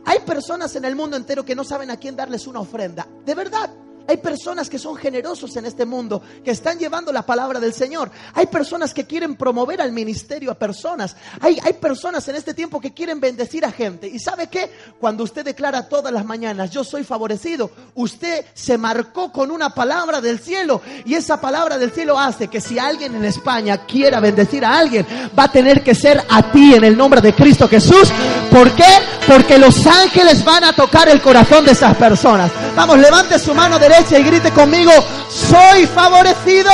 [0.05, 3.07] Hay personas en el mundo entero que no saben a quién darles una ofrenda.
[3.25, 3.69] De verdad.
[4.05, 8.11] Hay personas que son generosos en este mundo, que están llevando la palabra del Señor.
[8.33, 11.15] Hay personas que quieren promover al ministerio a personas.
[11.39, 14.07] Hay, hay personas en este tiempo que quieren bendecir a gente.
[14.07, 14.69] ¿Y sabe qué?
[14.99, 20.19] Cuando usted declara todas las mañanas, yo soy favorecido, usted se marcó con una palabra
[20.19, 20.81] del cielo.
[21.05, 25.07] Y esa palabra del cielo hace que si alguien en España quiera bendecir a alguien,
[25.37, 28.11] va a tener que ser a ti en el nombre de Cristo Jesús.
[28.51, 28.83] ¿Por qué?
[29.27, 32.51] Porque los ángeles van a tocar el corazón de esas personas.
[32.75, 34.91] Vamos, levante su mano derecha y grite conmigo,
[35.29, 36.71] soy favorecido.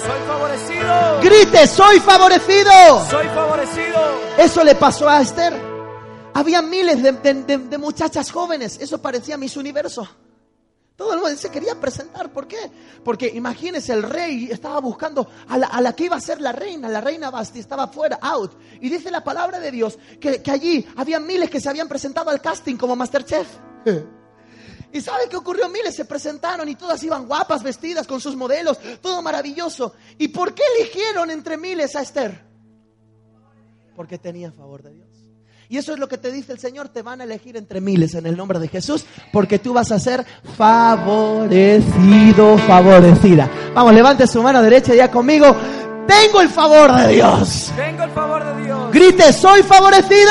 [0.00, 1.20] Soy favorecido.
[1.22, 2.70] Grite, soy favorecido.
[3.10, 3.98] Soy favorecido.
[4.38, 5.52] Eso le pasó a Esther.
[6.34, 8.78] Había miles de, de- de- de muchachas jóvenes.
[8.80, 10.08] Eso parecía Miss Universo.
[10.96, 12.32] Todo el mundo se quería presentar.
[12.32, 12.58] ¿Por qué?
[13.04, 16.52] Porque imagínense, el rey estaba buscando a la, a la que iba a ser la
[16.52, 16.88] reina.
[16.88, 18.52] La reina Basti estaba fuera, out.
[18.80, 22.30] Y dice la palabra de Dios que, que allí había miles que se habían presentado
[22.30, 23.46] al casting como Masterchef.
[24.92, 25.68] ¿Y sabe qué ocurrió?
[25.68, 29.94] Miles se presentaron y todas iban guapas, vestidas con sus modelos, todo maravilloso.
[30.18, 32.46] ¿Y por qué eligieron entre miles a Esther?
[33.94, 35.08] Porque tenía favor de Dios.
[35.70, 38.14] Y eso es lo que te dice el Señor, te van a elegir entre miles
[38.14, 40.24] en el nombre de Jesús, porque tú vas a ser
[40.56, 43.50] favorecido, favorecida.
[43.74, 45.54] Vamos, levante su mano derecha ya conmigo.
[46.06, 47.70] Tengo el favor de Dios.
[47.76, 48.67] Tengo el favor de Dios.
[48.92, 50.30] Grite, soy favorecido.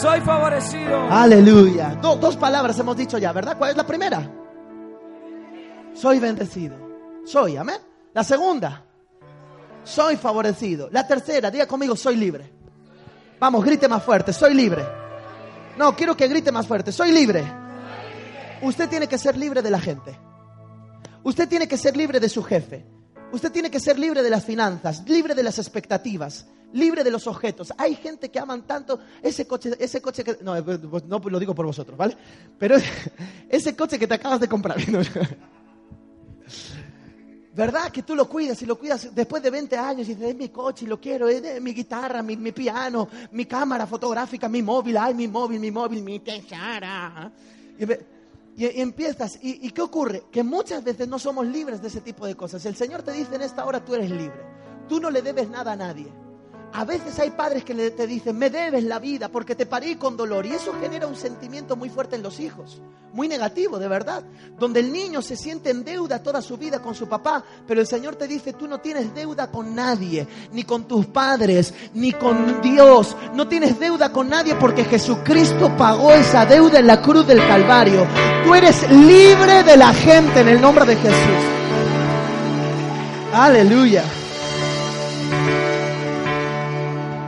[0.00, 1.08] Soy favorecido.
[1.10, 1.96] Aleluya.
[2.00, 3.56] Do- dos palabras hemos dicho ya, ¿verdad?
[3.56, 4.30] ¿Cuál es la primera?
[5.94, 6.76] Soy bendecido.
[7.24, 7.76] Soy, amén.
[8.12, 8.84] La segunda.
[9.84, 10.88] Soy favorecido.
[10.92, 12.52] La tercera, diga conmigo, soy libre.
[13.40, 14.84] Vamos, grite más fuerte, soy libre.
[15.76, 17.44] No, quiero que grite más fuerte, soy libre.
[18.62, 20.18] Usted tiene que ser libre de la gente.
[21.22, 22.86] Usted tiene que ser libre de su jefe.
[23.32, 27.26] Usted tiene que ser libre de las finanzas, libre de las expectativas, libre de los
[27.26, 27.72] objetos.
[27.76, 31.38] Hay gente que aman tanto ese coche, ese coche que no, eh, pues, no lo
[31.38, 32.16] digo por vosotros, ¿vale?
[32.58, 32.76] Pero
[33.48, 34.76] ese coche que te acabas de comprar.
[37.54, 37.90] ¿Verdad?
[37.90, 40.50] Que tú lo cuidas y lo cuidas después de 20 años y dices, es mi
[40.50, 44.98] coche y lo quiero, es mi guitarra, mi, mi piano, mi cámara fotográfica, mi móvil,
[44.98, 47.32] ay, mi móvil, mi móvil, mi tesara.
[47.78, 50.24] Y, empiezas, ¿y qué ocurre?
[50.30, 52.66] Que muchas veces no somos libres de ese tipo de cosas.
[52.66, 54.44] El Señor te dice en esta hora, tú eres libre.
[54.86, 56.12] Tú no le debes nada a nadie.
[56.72, 60.16] A veces hay padres que te dicen, me debes la vida porque te parí con
[60.16, 60.44] dolor.
[60.44, 62.82] Y eso genera un sentimiento muy fuerte en los hijos,
[63.14, 64.22] muy negativo, de verdad.
[64.58, 67.86] Donde el niño se siente en deuda toda su vida con su papá, pero el
[67.86, 72.60] Señor te dice, tú no tienes deuda con nadie, ni con tus padres, ni con
[72.60, 73.16] Dios.
[73.32, 78.06] No tienes deuda con nadie porque Jesucristo pagó esa deuda en la cruz del Calvario.
[78.44, 81.56] Tú eres libre de la gente en el nombre de Jesús.
[83.32, 84.04] Aleluya.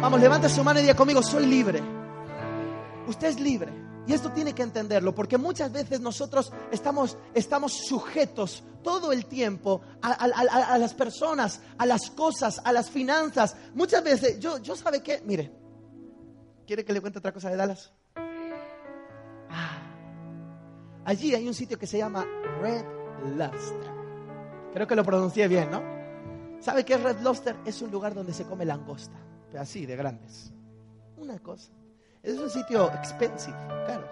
[0.08, 1.82] Vamos, levanta su mano y diga conmigo, soy libre.
[3.08, 3.70] Usted es libre.
[4.06, 9.82] Y esto tiene que entenderlo, porque muchas veces nosotros estamos, estamos sujetos todo el tiempo
[10.00, 13.54] a, las personas, a las cosas, a las finanzas.
[13.74, 15.52] Muchas veces, yo, yo sabe qué, mire,
[16.66, 17.92] ¿quiere que le cuente otra cosa de Dallas?
[19.50, 19.78] Ah,
[21.04, 22.24] allí hay un sitio que se llama
[22.62, 22.86] Red
[23.36, 23.92] Lobster.
[24.72, 25.82] Creo que lo pronuncié bien, ¿no?
[26.60, 27.56] ¿Sabe qué es Red Lobster?
[27.66, 29.18] Es un lugar donde se come langosta,
[29.56, 30.52] así de grandes.
[31.16, 31.70] Una cosa.
[32.22, 33.56] Es un sitio expensive,
[33.86, 34.06] caro.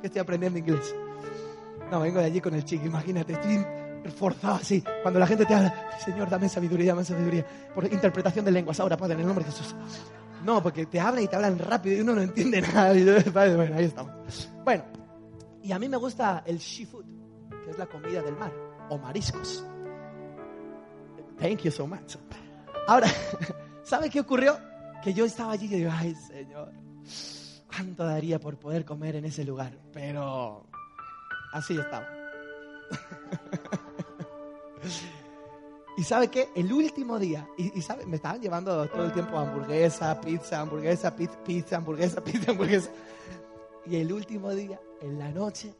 [0.00, 0.94] Que estoy aprendiendo inglés.
[1.90, 3.64] No, vengo de allí con el chico, imagínate, estoy
[4.16, 4.82] forzado así.
[5.02, 7.46] Cuando la gente te habla, Señor, dame sabiduría, dame sabiduría.
[7.74, 9.74] Por interpretación de lenguas, ahora, Padre, en el nombre de Jesús.
[10.44, 12.94] No, porque te hablan y te hablan rápido y uno no entiende nada.
[12.96, 14.50] Y Bueno, ahí estamos.
[14.62, 14.84] Bueno,
[15.62, 17.04] y a mí me gusta el seafood,
[17.64, 18.52] que es la comida del mar,
[18.90, 19.64] o mariscos.
[21.38, 22.16] Thank you so much.
[22.86, 23.08] Ahora,
[23.84, 24.58] ¿sabe qué ocurrió?
[25.02, 26.72] Que yo estaba allí y yo digo, ay Señor,
[27.66, 29.78] ¿cuánto daría por poder comer en ese lugar?
[29.92, 30.66] Pero
[31.52, 32.08] así estaba.
[35.96, 36.48] Y sabe qué?
[36.56, 41.44] El último día, y, y me estaban llevando todo el tiempo hamburguesa, pizza, hamburguesa, pizza,
[41.44, 42.90] pizza, hamburguesa, pizza, hamburguesa.
[43.86, 45.72] Y el último día, en la noche,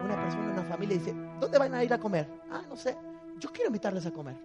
[0.00, 2.26] una persona, una familia dice, ¿dónde van a ir a comer?
[2.50, 2.96] Ah, no sé,
[3.38, 4.36] yo quiero invitarles a comer.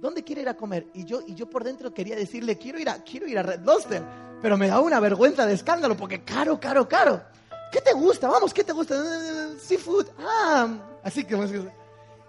[0.00, 0.86] ¿Dónde quiere ir a comer?
[0.94, 3.60] Y yo, y yo por dentro quería decirle, quiero ir a, quiero ir a Red
[3.60, 4.02] Lobster.
[4.42, 7.22] Pero me da una vergüenza de escándalo porque caro, caro, caro.
[7.72, 8.28] ¿Qué te gusta?
[8.28, 8.94] Vamos, ¿qué te gusta?
[8.94, 10.06] "Eh, Seafood.
[10.18, 11.36] Ah, así que...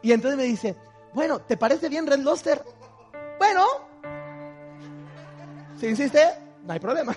[0.01, 0.75] Y entonces me dice,
[1.13, 2.63] bueno, ¿te parece bien Red Lobster?
[3.37, 3.65] Bueno.
[5.79, 6.21] Si insiste,
[6.65, 7.15] no hay problema.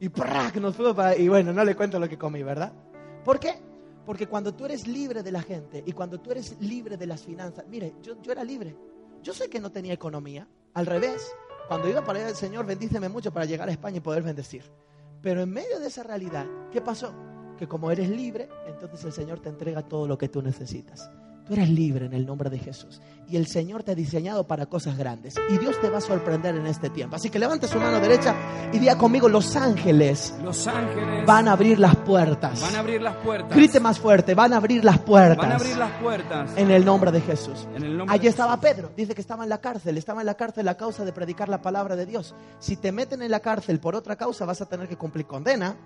[0.00, 0.54] Y ¡prac!
[0.56, 1.16] nos fuimos para...
[1.16, 2.72] Y bueno, no le cuento lo que comí, ¿verdad?
[3.24, 3.58] ¿Por qué?
[4.06, 7.22] Porque cuando tú eres libre de la gente y cuando tú eres libre de las
[7.22, 8.76] finanzas, mire, yo, yo era libre.
[9.22, 10.48] Yo sé que no tenía economía.
[10.74, 11.32] Al revés,
[11.68, 14.64] cuando iba para allá el Señor, bendíceme mucho para llegar a España y poder bendecir.
[15.22, 17.12] Pero en medio de esa realidad, ¿qué pasó?
[17.58, 21.10] Que como eres libre, entonces el Señor te entrega todo lo que tú necesitas.
[21.48, 23.00] Tú eres libre en el nombre de Jesús.
[23.26, 25.34] Y el Señor te ha diseñado para cosas grandes.
[25.48, 27.16] Y Dios te va a sorprender en este tiempo.
[27.16, 28.34] Así que levante su mano derecha
[28.70, 32.60] y diga conmigo, los ángeles Los ángeles van a abrir las puertas.
[32.60, 33.56] van a abrir las puertas.
[33.56, 35.38] Grite más fuerte, van a abrir las puertas.
[35.38, 36.50] Van a abrir las puertas.
[36.56, 37.66] En el nombre de Jesús.
[37.74, 40.26] En el nombre Allí de estaba Pedro, dice que estaba en la cárcel, estaba en
[40.26, 42.34] la cárcel a causa de predicar la palabra de Dios.
[42.58, 45.76] Si te meten en la cárcel por otra causa vas a tener que cumplir condena,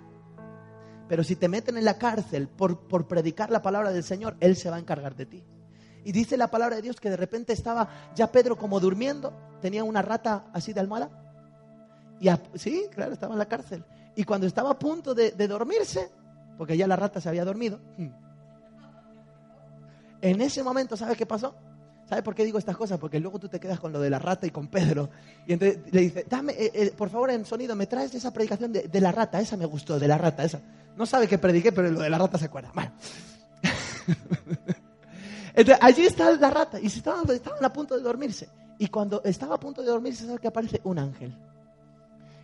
[1.12, 4.56] pero si te meten en la cárcel por, por predicar la palabra del Señor, Él
[4.56, 5.44] se va a encargar de ti.
[6.04, 9.84] Y dice la palabra de Dios que de repente estaba ya Pedro como durmiendo, tenía
[9.84, 11.10] una rata así de almohada.
[12.18, 13.84] Y sí, claro, estaba en la cárcel.
[14.16, 16.10] Y cuando estaba a punto de, de dormirse,
[16.56, 18.08] porque ya la rata se había dormido, hmm,
[20.22, 21.54] en ese momento, ¿sabes qué pasó?
[22.08, 22.98] ¿Sabes por qué digo estas cosas?
[22.98, 25.10] Porque luego tú te quedas con lo de la rata y con Pedro.
[25.46, 28.72] Y entonces le dice, dame, eh, eh, por favor, en sonido, me traes esa predicación
[28.72, 29.42] de, de la rata.
[29.42, 30.62] Esa me gustó, de la rata, esa.
[30.96, 32.70] No sabe que prediqué, pero lo de la rata se acuerda.
[32.74, 32.92] Bueno.
[35.54, 38.48] Entonces, allí está la rata y estaban, estaban a punto de dormirse.
[38.78, 40.80] Y cuando estaba a punto de dormirse, ¿sabes que aparece?
[40.84, 41.36] Un ángel.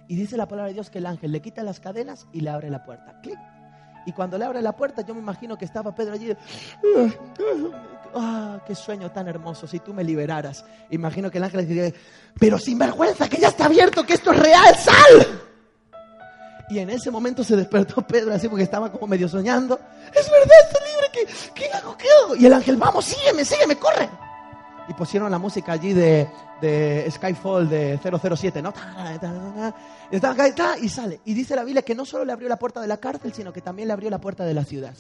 [0.09, 2.51] Y dice la palabra de Dios que el ángel le quita las cadenas y le
[2.51, 3.21] abre la puerta.
[3.23, 3.39] ¡Clic!
[4.07, 6.35] Y cuando le abre la puerta, yo me imagino que estaba Pedro allí.
[8.15, 9.67] ¡Ah, qué sueño tan hermoso!
[9.67, 10.65] Si tú me liberaras.
[10.91, 11.93] Imagino que el ángel le diría,
[12.39, 15.48] pero sin vergüenza, que ya está abierto, que esto es real, sal.
[16.71, 19.79] Y en ese momento se despertó Pedro así porque estaba como medio soñando.
[20.15, 21.97] Es verdad, estoy libre, ¿qué, qué hago?
[21.97, 22.37] ¿Qué hago?
[22.37, 24.09] Y el ángel, vamos, sígueme, sígueme, corre.
[24.89, 26.29] Y pusieron la música allí de,
[26.61, 28.73] de Skyfall de 007, ¿no?
[30.81, 31.21] Y sale.
[31.27, 33.53] Y dice la Biblia que no solo le abrió la puerta de la cárcel, sino
[33.53, 34.95] que también le abrió la puerta de la ciudad.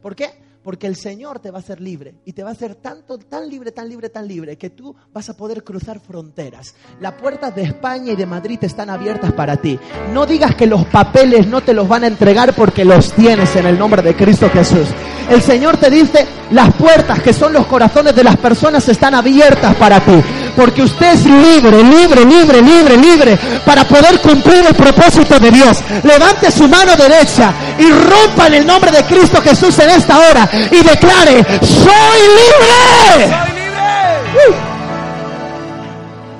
[0.00, 0.47] ¿Por qué?
[0.68, 3.48] Porque el Señor te va a hacer libre y te va a hacer tanto, tan
[3.48, 6.74] libre, tan libre, tan libre que tú vas a poder cruzar fronteras.
[7.00, 9.80] Las puertas de España y de Madrid están abiertas para ti.
[10.12, 13.64] No digas que los papeles no te los van a entregar porque los tienes en
[13.64, 14.88] el nombre de Cristo Jesús.
[15.30, 19.74] El Señor te dice, las puertas que son los corazones de las personas están abiertas
[19.76, 20.20] para ti.
[20.58, 25.84] Porque usted es libre, libre, libre, libre, libre para poder cumplir el propósito de Dios.
[26.02, 30.50] Levante su mano derecha y rompa en el nombre de Cristo Jesús en esta hora
[30.52, 33.28] y declare, soy libre.
[33.28, 34.56] ¡Soy libre!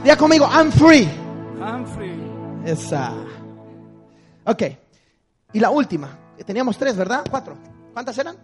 [0.02, 1.08] Diga conmigo, I'm free.
[1.60, 2.20] I'm free.
[2.66, 3.12] Esa.
[4.46, 4.62] Ok.
[5.52, 6.08] Y la última.
[6.44, 7.24] Teníamos tres, ¿verdad?
[7.30, 7.56] Cuatro.
[7.92, 8.36] ¿Cuántas eran?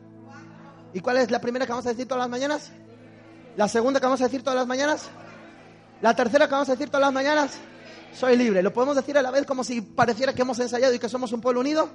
[0.92, 2.70] ¿Y cuál es la primera que vamos a decir todas las mañanas?
[3.56, 5.10] ¿La segunda que vamos a decir todas las mañanas?
[6.00, 7.58] ¿La tercera que vamos a decir todas las mañanas?
[8.14, 8.62] Soy libre.
[8.62, 11.32] ¿Lo podemos decir a la vez como si pareciera que hemos ensayado y que somos
[11.32, 11.88] un pueblo unido?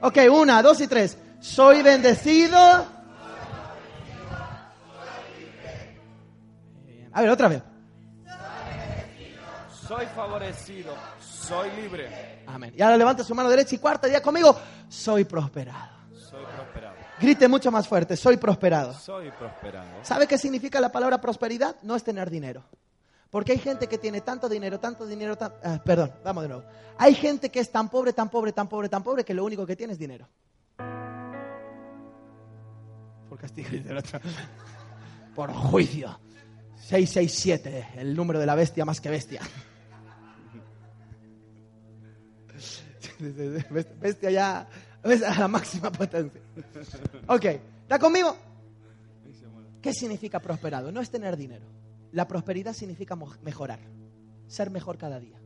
[0.00, 1.16] Ok, una, dos y tres.
[1.40, 2.58] Soy bendecido.
[7.12, 7.62] A ver, otra vez.
[9.86, 10.92] Soy favorecido.
[11.20, 12.42] Soy libre.
[12.46, 12.74] Amén.
[12.76, 14.58] Y ahora levante su mano derecha y cuarta, día conmigo.
[14.88, 15.94] Soy prosperado.
[16.12, 16.96] Soy prosperado.
[17.20, 18.16] Grite mucho más fuerte.
[18.16, 18.92] Soy prosperado.
[18.94, 19.88] Soy prosperado.
[20.02, 21.76] ¿Sabe qué significa la palabra prosperidad?
[21.82, 22.64] No es tener dinero.
[23.36, 25.52] Porque hay gente que tiene tanto dinero, tanto dinero, tan...
[25.62, 26.64] ah, perdón, vamos de nuevo.
[26.96, 29.66] Hay gente que es tan pobre, tan pobre, tan pobre, tan pobre que lo único
[29.66, 30.26] que tiene es dinero.
[33.28, 34.20] Por castigo, dice el otro.
[35.34, 36.18] Por juicio.
[36.76, 39.42] 667, el número de la bestia más que bestia.
[44.00, 44.66] Bestia ya
[45.02, 46.40] a la máxima potencia.
[47.26, 47.44] Ok,
[47.82, 48.34] ¿está conmigo?
[49.82, 50.90] ¿Qué significa prosperado?
[50.90, 51.66] No es tener dinero.
[52.16, 53.78] La prosperidad significa mejorar,
[54.46, 55.38] ser mejor cada día.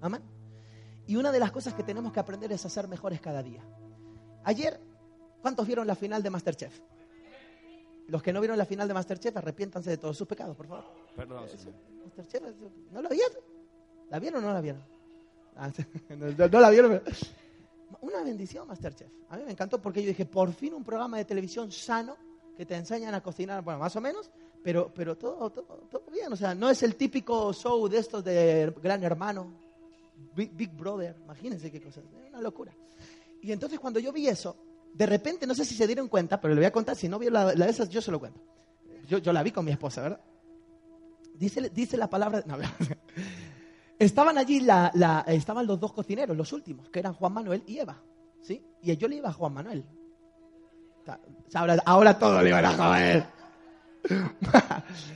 [0.00, 0.22] Amén.
[1.06, 3.62] Y una de las cosas que tenemos que aprender es a ser mejores cada día.
[4.42, 4.80] Ayer,
[5.42, 6.80] ¿cuántos vieron la final de Masterchef?
[8.06, 10.84] Los que no vieron la final de Masterchef, arrepiéntanse de todos sus pecados, por favor.
[11.14, 11.74] Perdón, Señor.
[12.06, 12.42] Masterchef,
[12.90, 13.42] ¿no la vieron?
[14.08, 14.82] ¿La vieron o no la vieron?
[15.56, 15.70] Ah,
[16.08, 17.02] no, la vieron.
[17.04, 17.16] pero-
[18.00, 19.10] Una bendición, Masterchef.
[19.28, 22.16] A mí me encantó porque yo dije, por fin un programa de televisión sano
[22.56, 24.30] que te enseñan a cocinar, bueno, más o menos,
[24.62, 26.32] pero, pero todo, todo, todo bien.
[26.32, 29.52] O sea, no es el típico show de estos de Gran Hermano,
[30.34, 32.72] Big, Big Brother, imagínense qué cosa, es una locura.
[33.42, 34.56] Y entonces cuando yo vi eso,
[34.94, 37.18] de repente, no sé si se dieron cuenta, pero le voy a contar, si no
[37.18, 38.40] vio la, la de esas, yo se lo cuento.
[39.08, 40.20] Yo, yo la vi con mi esposa, ¿verdad?
[41.34, 42.42] Dice, dice la palabra...
[42.46, 42.56] no,
[43.98, 47.78] estaban allí, la, la- estaban los dos cocineros, los últimos, que eran Juan Manuel y
[47.78, 48.02] Eva.
[48.42, 48.62] ¿sí?
[48.82, 49.84] Y yo le iba a Juan Manuel.
[51.00, 51.20] O sea,
[51.54, 53.24] Ahora, ahora todo le iban a Juan Manuel.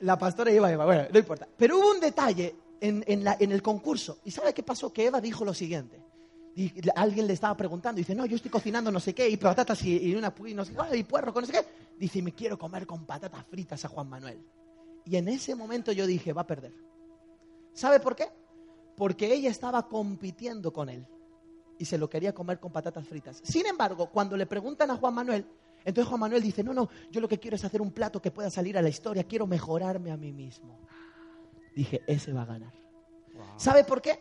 [0.00, 1.46] La pastora iba a Eva, bueno, no importa.
[1.56, 4.18] Pero hubo un detalle en, en la- en el concurso.
[4.24, 4.92] ¿Y sabe qué pasó?
[4.92, 6.00] Que Eva dijo lo siguiente.
[6.56, 9.82] Y alguien le estaba preguntando, dice, no, yo estoy cocinando no sé qué, y patatas
[9.84, 11.64] y, y una y no sé qué, y puerro con no sé qué.
[11.98, 14.38] Dice, me quiero comer con patatas fritas a Juan Manuel.
[15.04, 16.72] Y en ese momento yo dije, va a perder.
[17.72, 18.28] ¿Sabe por qué?
[18.96, 21.06] Porque ella estaba compitiendo con él
[21.78, 23.40] y se lo quería comer con patatas fritas.
[23.42, 25.44] Sin embargo, cuando le preguntan a Juan Manuel,
[25.84, 28.30] entonces Juan Manuel dice, no, no, yo lo que quiero es hacer un plato que
[28.30, 30.80] pueda salir a la historia, quiero mejorarme a mí mismo.
[31.74, 32.72] Dije, ese va a ganar.
[33.56, 34.20] ¿Sabe por qué?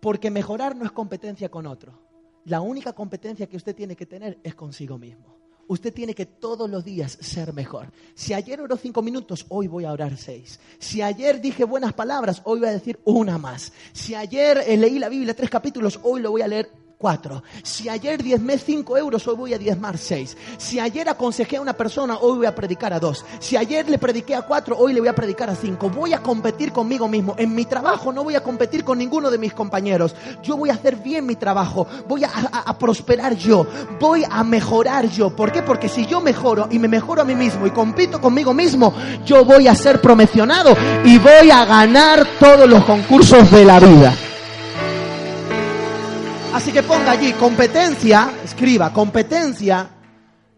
[0.00, 1.98] Porque mejorar no es competencia con otro.
[2.44, 5.32] La única competencia que usted tiene que tener es consigo mismo.
[5.68, 7.92] Usted tiene que todos los días ser mejor.
[8.14, 10.58] Si ayer oró cinco minutos, hoy voy a orar seis.
[10.78, 13.72] Si ayer dije buenas palabras, hoy voy a decir una más.
[13.92, 16.70] Si ayer eh, leí la Biblia tres capítulos, hoy lo voy a leer
[17.02, 17.42] cuatro.
[17.64, 20.36] Si ayer diezmé cinco euros, hoy voy a diezmar seis.
[20.56, 23.24] Si ayer aconsejé a una persona, hoy voy a predicar a dos.
[23.40, 25.90] Si ayer le prediqué a cuatro, hoy le voy a predicar a cinco.
[25.90, 27.34] Voy a competir conmigo mismo.
[27.38, 30.14] En mi trabajo no voy a competir con ninguno de mis compañeros.
[30.44, 31.88] Yo voy a hacer bien mi trabajo.
[32.08, 33.66] Voy a, a- a prosperar yo.
[33.98, 35.34] Voy a mejorar yo.
[35.34, 35.62] ¿Por qué?
[35.62, 38.94] Porque si yo mejoro y me mejoro a mí mismo y compito conmigo mismo,
[39.26, 44.14] yo voy a ser promocionado y voy a ganar todos los concursos de la vida.
[46.54, 49.88] Así que ponga allí competencia, escriba, competencia,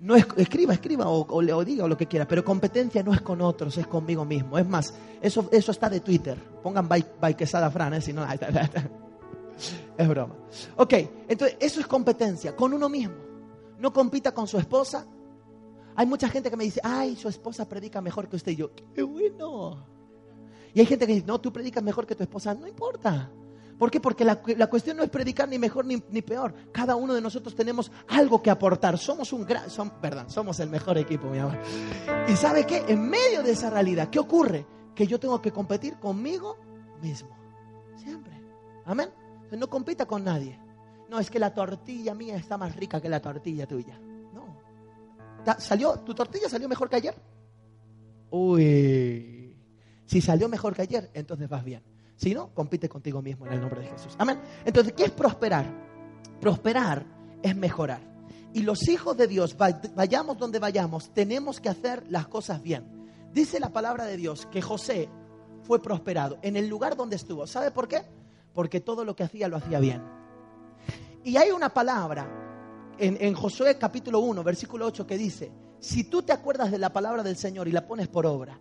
[0.01, 3.15] no es, escriba, escriba o, o le- o diga lo que quiera, pero competencia no
[3.15, 4.59] es con otros, es conmigo mismo.
[4.59, 6.37] Es más, eso, eso está de Twitter.
[6.63, 8.01] Pongan by, by Quesada Fran, ¿eh?
[8.01, 8.27] si no,
[9.99, 10.35] es broma.
[10.77, 10.95] Ok,
[11.29, 13.15] entonces eso es competencia, con uno mismo.
[13.79, 15.07] No compita con su esposa.
[15.97, 18.53] Hay mucha gente que me dice, ay, su esposa predica mejor que usted.
[18.53, 19.87] Y yo, qué bueno.
[20.75, 22.53] Y hay gente que dice, no, tú predicas mejor que tu esposa.
[22.53, 23.31] No importa.
[23.79, 24.01] ¿Por qué?
[24.01, 24.37] Porque la,
[24.69, 26.55] cuestión no es predicar ni mejor ni, ni peor.
[26.73, 28.99] Cada uno de nosotros tenemos algo que aportar.
[28.99, 29.65] Somos un gran,
[30.01, 31.59] perdón, somos el mejor equipo, mi amor.
[32.29, 32.85] Y ¿sabe qué?
[32.89, 34.67] En medio de esa realidad, ¿qué ocurre?
[34.95, 36.57] Que yo tengo que competir conmigo
[37.03, 37.37] mismo.
[37.97, 38.41] Siempre.
[38.85, 39.11] Amén.
[39.51, 40.59] No compita con nadie.
[41.09, 43.99] No, es que la tortilla mía está más rica que la tortilla tuya.
[44.33, 44.61] No.
[45.59, 47.15] ¿Salió, ¿Tu tortilla salió mejor que ayer?
[48.31, 49.57] Uy.
[50.07, 51.83] Si salió mejor que ayer, entonces vas bien.
[52.17, 54.15] Si no, compite contigo mismo en el nombre de Jesús.
[54.19, 54.41] Amén.
[54.65, 55.67] Entonces, ¿qué es prosperar?
[56.41, 57.05] Prosperar
[57.43, 58.01] es mejorar.
[58.53, 62.85] Y los hijos de Dios, va- vayamos donde vayamos, tenemos que hacer las cosas bien.
[63.33, 65.09] Dice la palabra de Dios que José
[65.63, 67.47] fue prosperado en el lugar donde estuvo.
[67.49, 68.03] ¿Sabe por qué?
[68.53, 70.03] Porque todo lo que hacía lo hacía bien.
[71.25, 72.29] Y hay una palabra
[72.99, 75.51] en, en Josué capítulo 1, versículo 8 que dice,
[75.81, 78.61] si tú te acuerdas de la palabra del Señor y la pones por obra,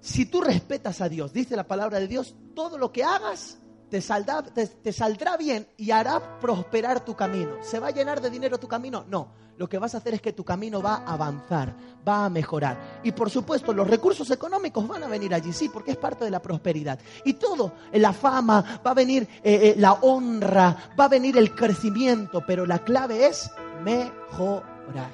[0.00, 3.60] si tú respetas a Dios, dice la palabra de Dios, todo lo que hagas
[3.90, 7.56] te, saldrá, bien y hará prosperar tu camino.
[7.62, 9.04] ¿Se va a llenar de dinero tu camino?
[9.08, 9.40] No.
[9.56, 13.00] Lo que vas a hacer es que tu camino va a avanzar, va a mejorar.
[13.02, 16.30] Y por supuesto, los recursos económicos van a venir allí, sí, porque es parte de
[16.30, 16.98] la prosperidad.
[17.26, 21.36] Y todo, eh, la fama, va a venir eh, eh, la honra, va a venir
[21.36, 23.50] el crecimiento, pero la clave es
[23.84, 25.10] mejorar.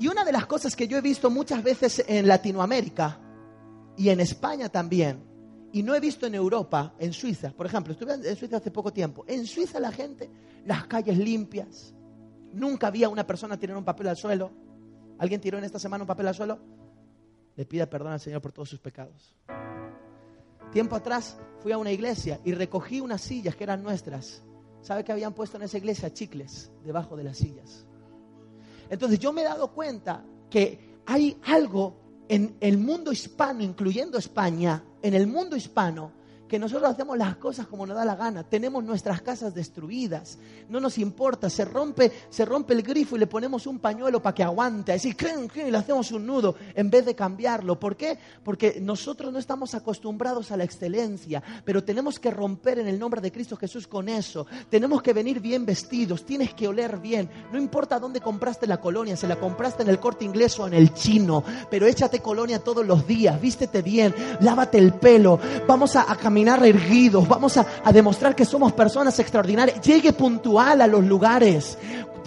[0.00, 3.20] Y una de las cosas que yo he visto muchas veces en Latinoamérica,
[3.96, 5.22] y en España también,
[5.72, 8.92] y no he visto en Europa, en Suiza, por ejemplo, estuve en Suiza hace poco
[8.92, 10.30] tiempo, en Suiza la gente,
[10.64, 11.94] las calles limpias,
[12.52, 14.50] nunca había una persona tirar un papel al suelo,
[15.18, 16.58] ¿alguien tiró en esta semana un papel al suelo?
[17.56, 19.34] Le pida perdón al Señor por todos sus pecados.
[20.72, 24.42] Tiempo atrás fui a una iglesia y recogí unas sillas que eran nuestras.
[24.80, 27.86] ¿Sabe que habían puesto en esa iglesia chicles debajo de las sillas?
[28.90, 34.82] Entonces yo me he dado cuenta que hay algo en el mundo hispano, incluyendo España,
[35.02, 36.12] en el mundo hispano,
[36.48, 40.80] que nosotros hacemos las cosas como nos da la gana, tenemos nuestras casas destruidas, no
[40.80, 44.42] nos importa, se rompe, se rompe el grifo y le ponemos un pañuelo para que
[44.42, 45.14] aguante, así,
[45.54, 47.78] y le hacemos un nudo en vez de cambiarlo.
[47.78, 48.18] ¿Por qué?
[48.42, 53.20] Porque nosotros no estamos acostumbrados a la excelencia, pero tenemos que romper en el nombre
[53.20, 54.46] de Cristo Jesús con eso.
[54.68, 57.28] Tenemos que venir bien vestidos, tienes que oler bien.
[57.52, 60.74] No importa dónde compraste la colonia, si la compraste en el corte inglés o en
[60.74, 66.10] el chino, pero échate colonia todos los días, vístete bien, lávate el pelo, vamos a,
[66.10, 69.80] a erguidos, vamos a, a demostrar que somos personas extraordinarias.
[69.80, 71.78] Llegue puntual a los lugares.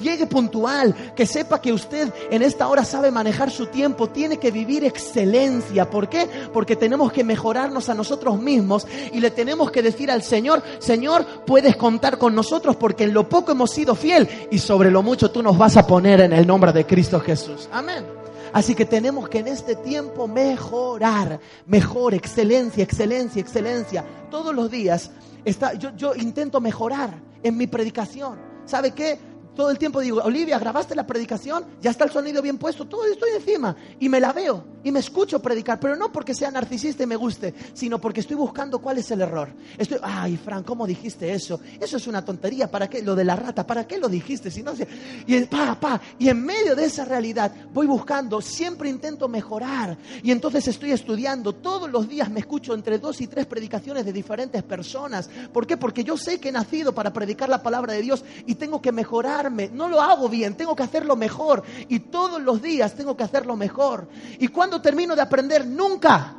[0.02, 4.52] Llegue puntual, que sepa que usted en esta hora sabe manejar su tiempo, tiene que
[4.52, 5.90] vivir excelencia.
[5.90, 6.30] ¿Por qué?
[6.54, 11.26] Porque tenemos que mejorarnos a nosotros mismos y le tenemos que decir al Señor, Señor,
[11.46, 15.32] puedes contar con nosotros porque en lo poco hemos sido fiel y sobre lo mucho
[15.32, 17.68] tú nos vas a poner en el nombre de Cristo Jesús.
[17.72, 18.17] Amén.
[18.54, 24.06] Así que tenemos que en este tiempo mejorar, mejor, excelencia, excelencia, excelencia.
[24.30, 25.12] Todos los días
[25.46, 28.38] está, yo, yo intento mejorar en mi predicación.
[28.66, 29.20] ¿Sabe qué?
[29.56, 31.66] Todo el tiempo digo, Olivia, ¿grabaste la predicación?
[31.82, 33.76] Ya está el sonido bien puesto, todo estoy encima.
[34.00, 34.64] Y me la veo.
[34.88, 38.38] Y me escucho predicar, pero no porque sea narcisista y me guste, sino porque estoy
[38.38, 39.50] buscando cuál es el error.
[39.78, 41.60] Estoy, ay, Fran, ¿cómo dijiste eso?
[41.78, 43.02] Eso es una tontería, ¿para qué?
[43.02, 44.50] Lo de la rata, ¿para qué lo dijiste?
[44.50, 44.88] Si no se-
[45.28, 50.32] y pa, pa, y en medio de esa realidad voy buscando, siempre intento mejorar y
[50.32, 54.64] entonces estoy estudiando, todos los días me escucho entre dos y tres predicaciones de diferentes
[54.64, 55.30] personas.
[55.52, 55.76] ¿Por qué?
[55.76, 58.94] Porque yo sé que he nacido para predicar la palabra de Dios y tengo que
[58.94, 59.70] mejorarme.
[59.74, 63.58] No lo hago bien, tengo que hacerlo mejor y todos los días tengo que hacerlo
[63.58, 64.08] mejor.
[64.40, 65.66] ¿Y cuando termino de aprender?
[65.66, 66.36] Nunca.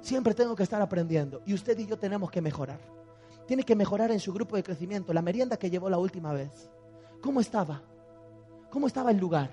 [0.00, 2.80] Siempre tengo que estar aprendiendo y usted y yo tenemos que mejorar.
[3.46, 6.70] Tiene que mejorar en su grupo de crecimiento, la merienda que llevó la última vez.
[7.20, 7.82] ¿Cómo estaba?
[8.70, 9.50] ¿Cómo estaba el lugar?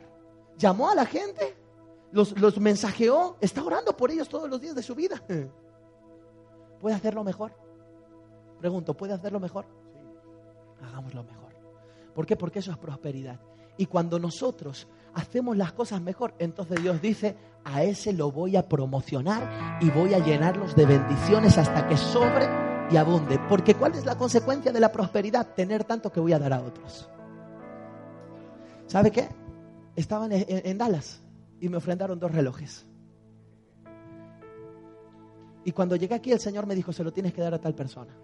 [0.58, 1.58] ¿Llamó a la gente?
[2.12, 3.38] ¿Los, los mensajeó?
[3.42, 5.22] ¿Está orando por ellos todos los días de su vida?
[6.80, 7.52] ¿Puede hacerlo mejor?
[8.60, 9.66] Pregunto, ¿puede hacerlo mejor?
[10.82, 11.54] Hagámoslo mejor.
[12.14, 12.36] ¿Por qué?
[12.36, 13.40] Porque eso es prosperidad.
[13.78, 18.68] Y cuando nosotros hacemos las cosas mejor, entonces Dios dice, a ese lo voy a
[18.68, 22.48] promocionar y voy a llenarlos de bendiciones hasta que sobre
[22.92, 23.40] y abunde.
[23.50, 25.54] Porque ¿cuál es la consecuencia de la prosperidad?
[25.54, 27.10] Tener tanto que voy a dar a otros.
[28.88, 29.28] ¿Sabe qué?
[29.96, 31.22] Estaban en, Dallas
[31.60, 32.86] y me ofrendaron dos relojes.
[35.66, 37.76] Y cuando llegué aquí el Señor me dijo, se lo tienes que dar a tal
[37.76, 38.16] persona.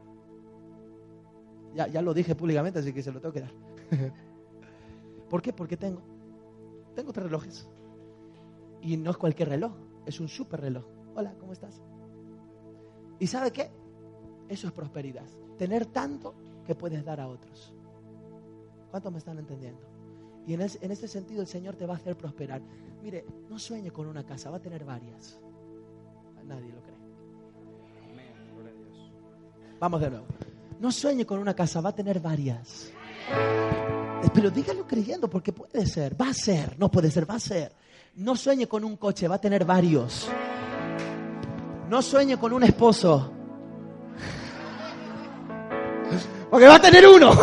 [1.76, 3.52] Ya, ya lo dije públicamente, así que se lo tengo que dar.
[5.30, 5.54] ¿Por qué?
[5.54, 6.02] Porque tengo.
[6.96, 7.68] Tengo tres relojes.
[8.82, 9.72] Y no es cualquier reloj,
[10.06, 10.86] es un super reloj.
[11.16, 11.82] Hola, ¿cómo estás?
[13.20, 13.72] ¿Y sabe qué?
[14.50, 15.26] Eso es prosperidad.
[15.58, 17.74] Tener tanto que puedes dar a otros.
[18.92, 19.82] ¿Cuántos me están entendiendo?
[20.46, 22.62] Y en, es- en este sentido el Señor te va a hacer prosperar.
[23.02, 25.40] Mire, no sueñe con una casa, va a tener varias.
[26.46, 26.98] Nadie lo cree.
[28.12, 28.34] Amén.
[28.54, 29.12] Gloria a Dios.
[29.80, 30.26] Vamos de nuevo.
[30.82, 32.92] No sueñe con una casa, va a tener varias.
[33.30, 37.40] Eh, Pero dígalo creyendo, porque puede ser, va a ser, no puede ser, va a
[37.40, 37.72] ser.
[38.16, 40.28] No sueñe con un coche, va a tener varios.
[41.90, 43.30] No sueñe con un esposo.
[46.50, 47.32] Porque va a tener uno.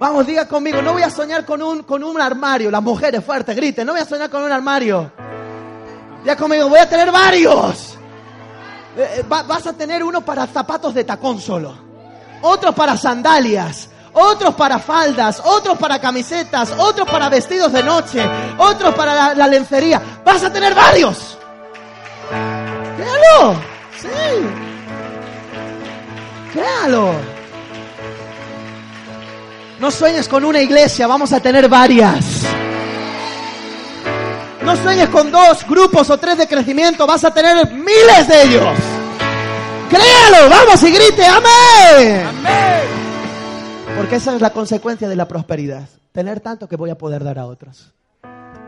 [0.00, 2.70] Vamos, diga conmigo, no voy a soñar con un, con un armario.
[2.70, 5.12] Las mujeres fuertes, griten, no voy a soñar con un armario.
[6.22, 7.89] Diga conmigo, voy a tener varios.
[8.96, 11.74] Eh, eh, va- vas a tener uno para zapatos de tacón solo,
[12.42, 18.28] otros para sandalias, otros para faldas, otros para camisetas, otros para vestidos de noche,
[18.58, 20.00] otros para la, la lencería.
[20.24, 21.38] Vas a tener varios.
[22.96, 23.54] Créalo.
[24.00, 24.08] Sí.
[26.52, 27.12] Créalo.
[29.78, 32.44] No sueñes con una iglesia, vamos a tener varias.
[34.64, 38.78] No sueñes con dos grupos o tres de crecimiento, vas a tener miles de ellos.
[39.88, 42.26] Créalo, vamos y grite, amén.
[43.96, 45.88] Porque esa es la consecuencia de la prosperidad.
[46.12, 47.94] Tener tanto que voy a poder dar a otros.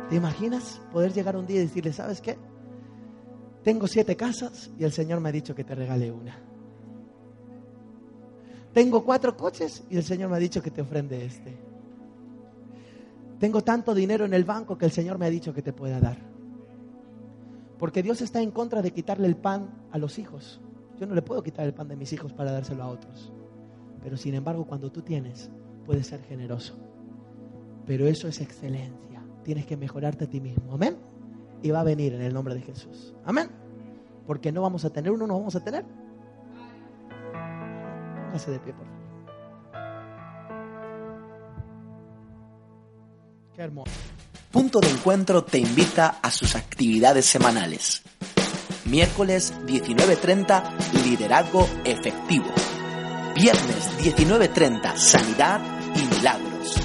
[0.08, 2.38] ¿Te imaginas poder llegar un día y decirle, ¿sabes qué?
[3.62, 6.36] Tengo siete casas y el Señor me ha dicho que te regale una.
[8.72, 11.71] Tengo cuatro coches y el Señor me ha dicho que te ofrende este.
[13.42, 15.98] Tengo tanto dinero en el banco que el Señor me ha dicho que te pueda
[15.98, 16.16] dar.
[17.76, 20.60] Porque Dios está en contra de quitarle el pan a los hijos.
[21.00, 23.32] Yo no le puedo quitar el pan de mis hijos para dárselo a otros.
[24.00, 25.50] Pero sin embargo, cuando tú tienes,
[25.84, 26.76] puedes ser generoso.
[27.84, 29.20] Pero eso es excelencia.
[29.42, 30.74] Tienes que mejorarte a ti mismo.
[30.74, 30.96] Amén.
[31.62, 33.12] Y va a venir en el nombre de Jesús.
[33.24, 33.48] Amén.
[34.24, 35.84] Porque no vamos a tener uno, no vamos a tener.
[38.26, 39.01] Póngase de pie, por favor.
[44.50, 48.02] Punto de Encuentro te invita a sus actividades semanales.
[48.86, 52.46] Miércoles 19.30, liderazgo efectivo.
[53.34, 55.60] Viernes 19.30, sanidad
[55.94, 56.76] y milagros.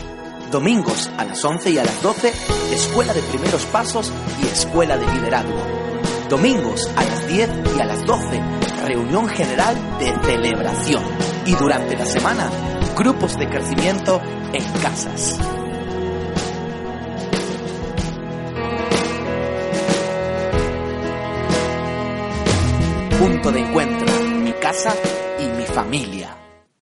[0.51, 2.33] Domingos a las 11 y a las 12,
[2.73, 4.11] escuela de primeros pasos
[4.41, 5.65] y escuela de liderazgo.
[6.29, 8.41] Domingos a las 10 y a las 12,
[8.85, 11.03] reunión general de celebración.
[11.45, 12.49] Y durante la semana,
[12.97, 14.21] grupos de crecimiento
[14.53, 15.37] en casas.
[23.19, 24.07] Punto de encuentro,
[24.43, 24.93] mi casa
[25.39, 26.36] y mi familia.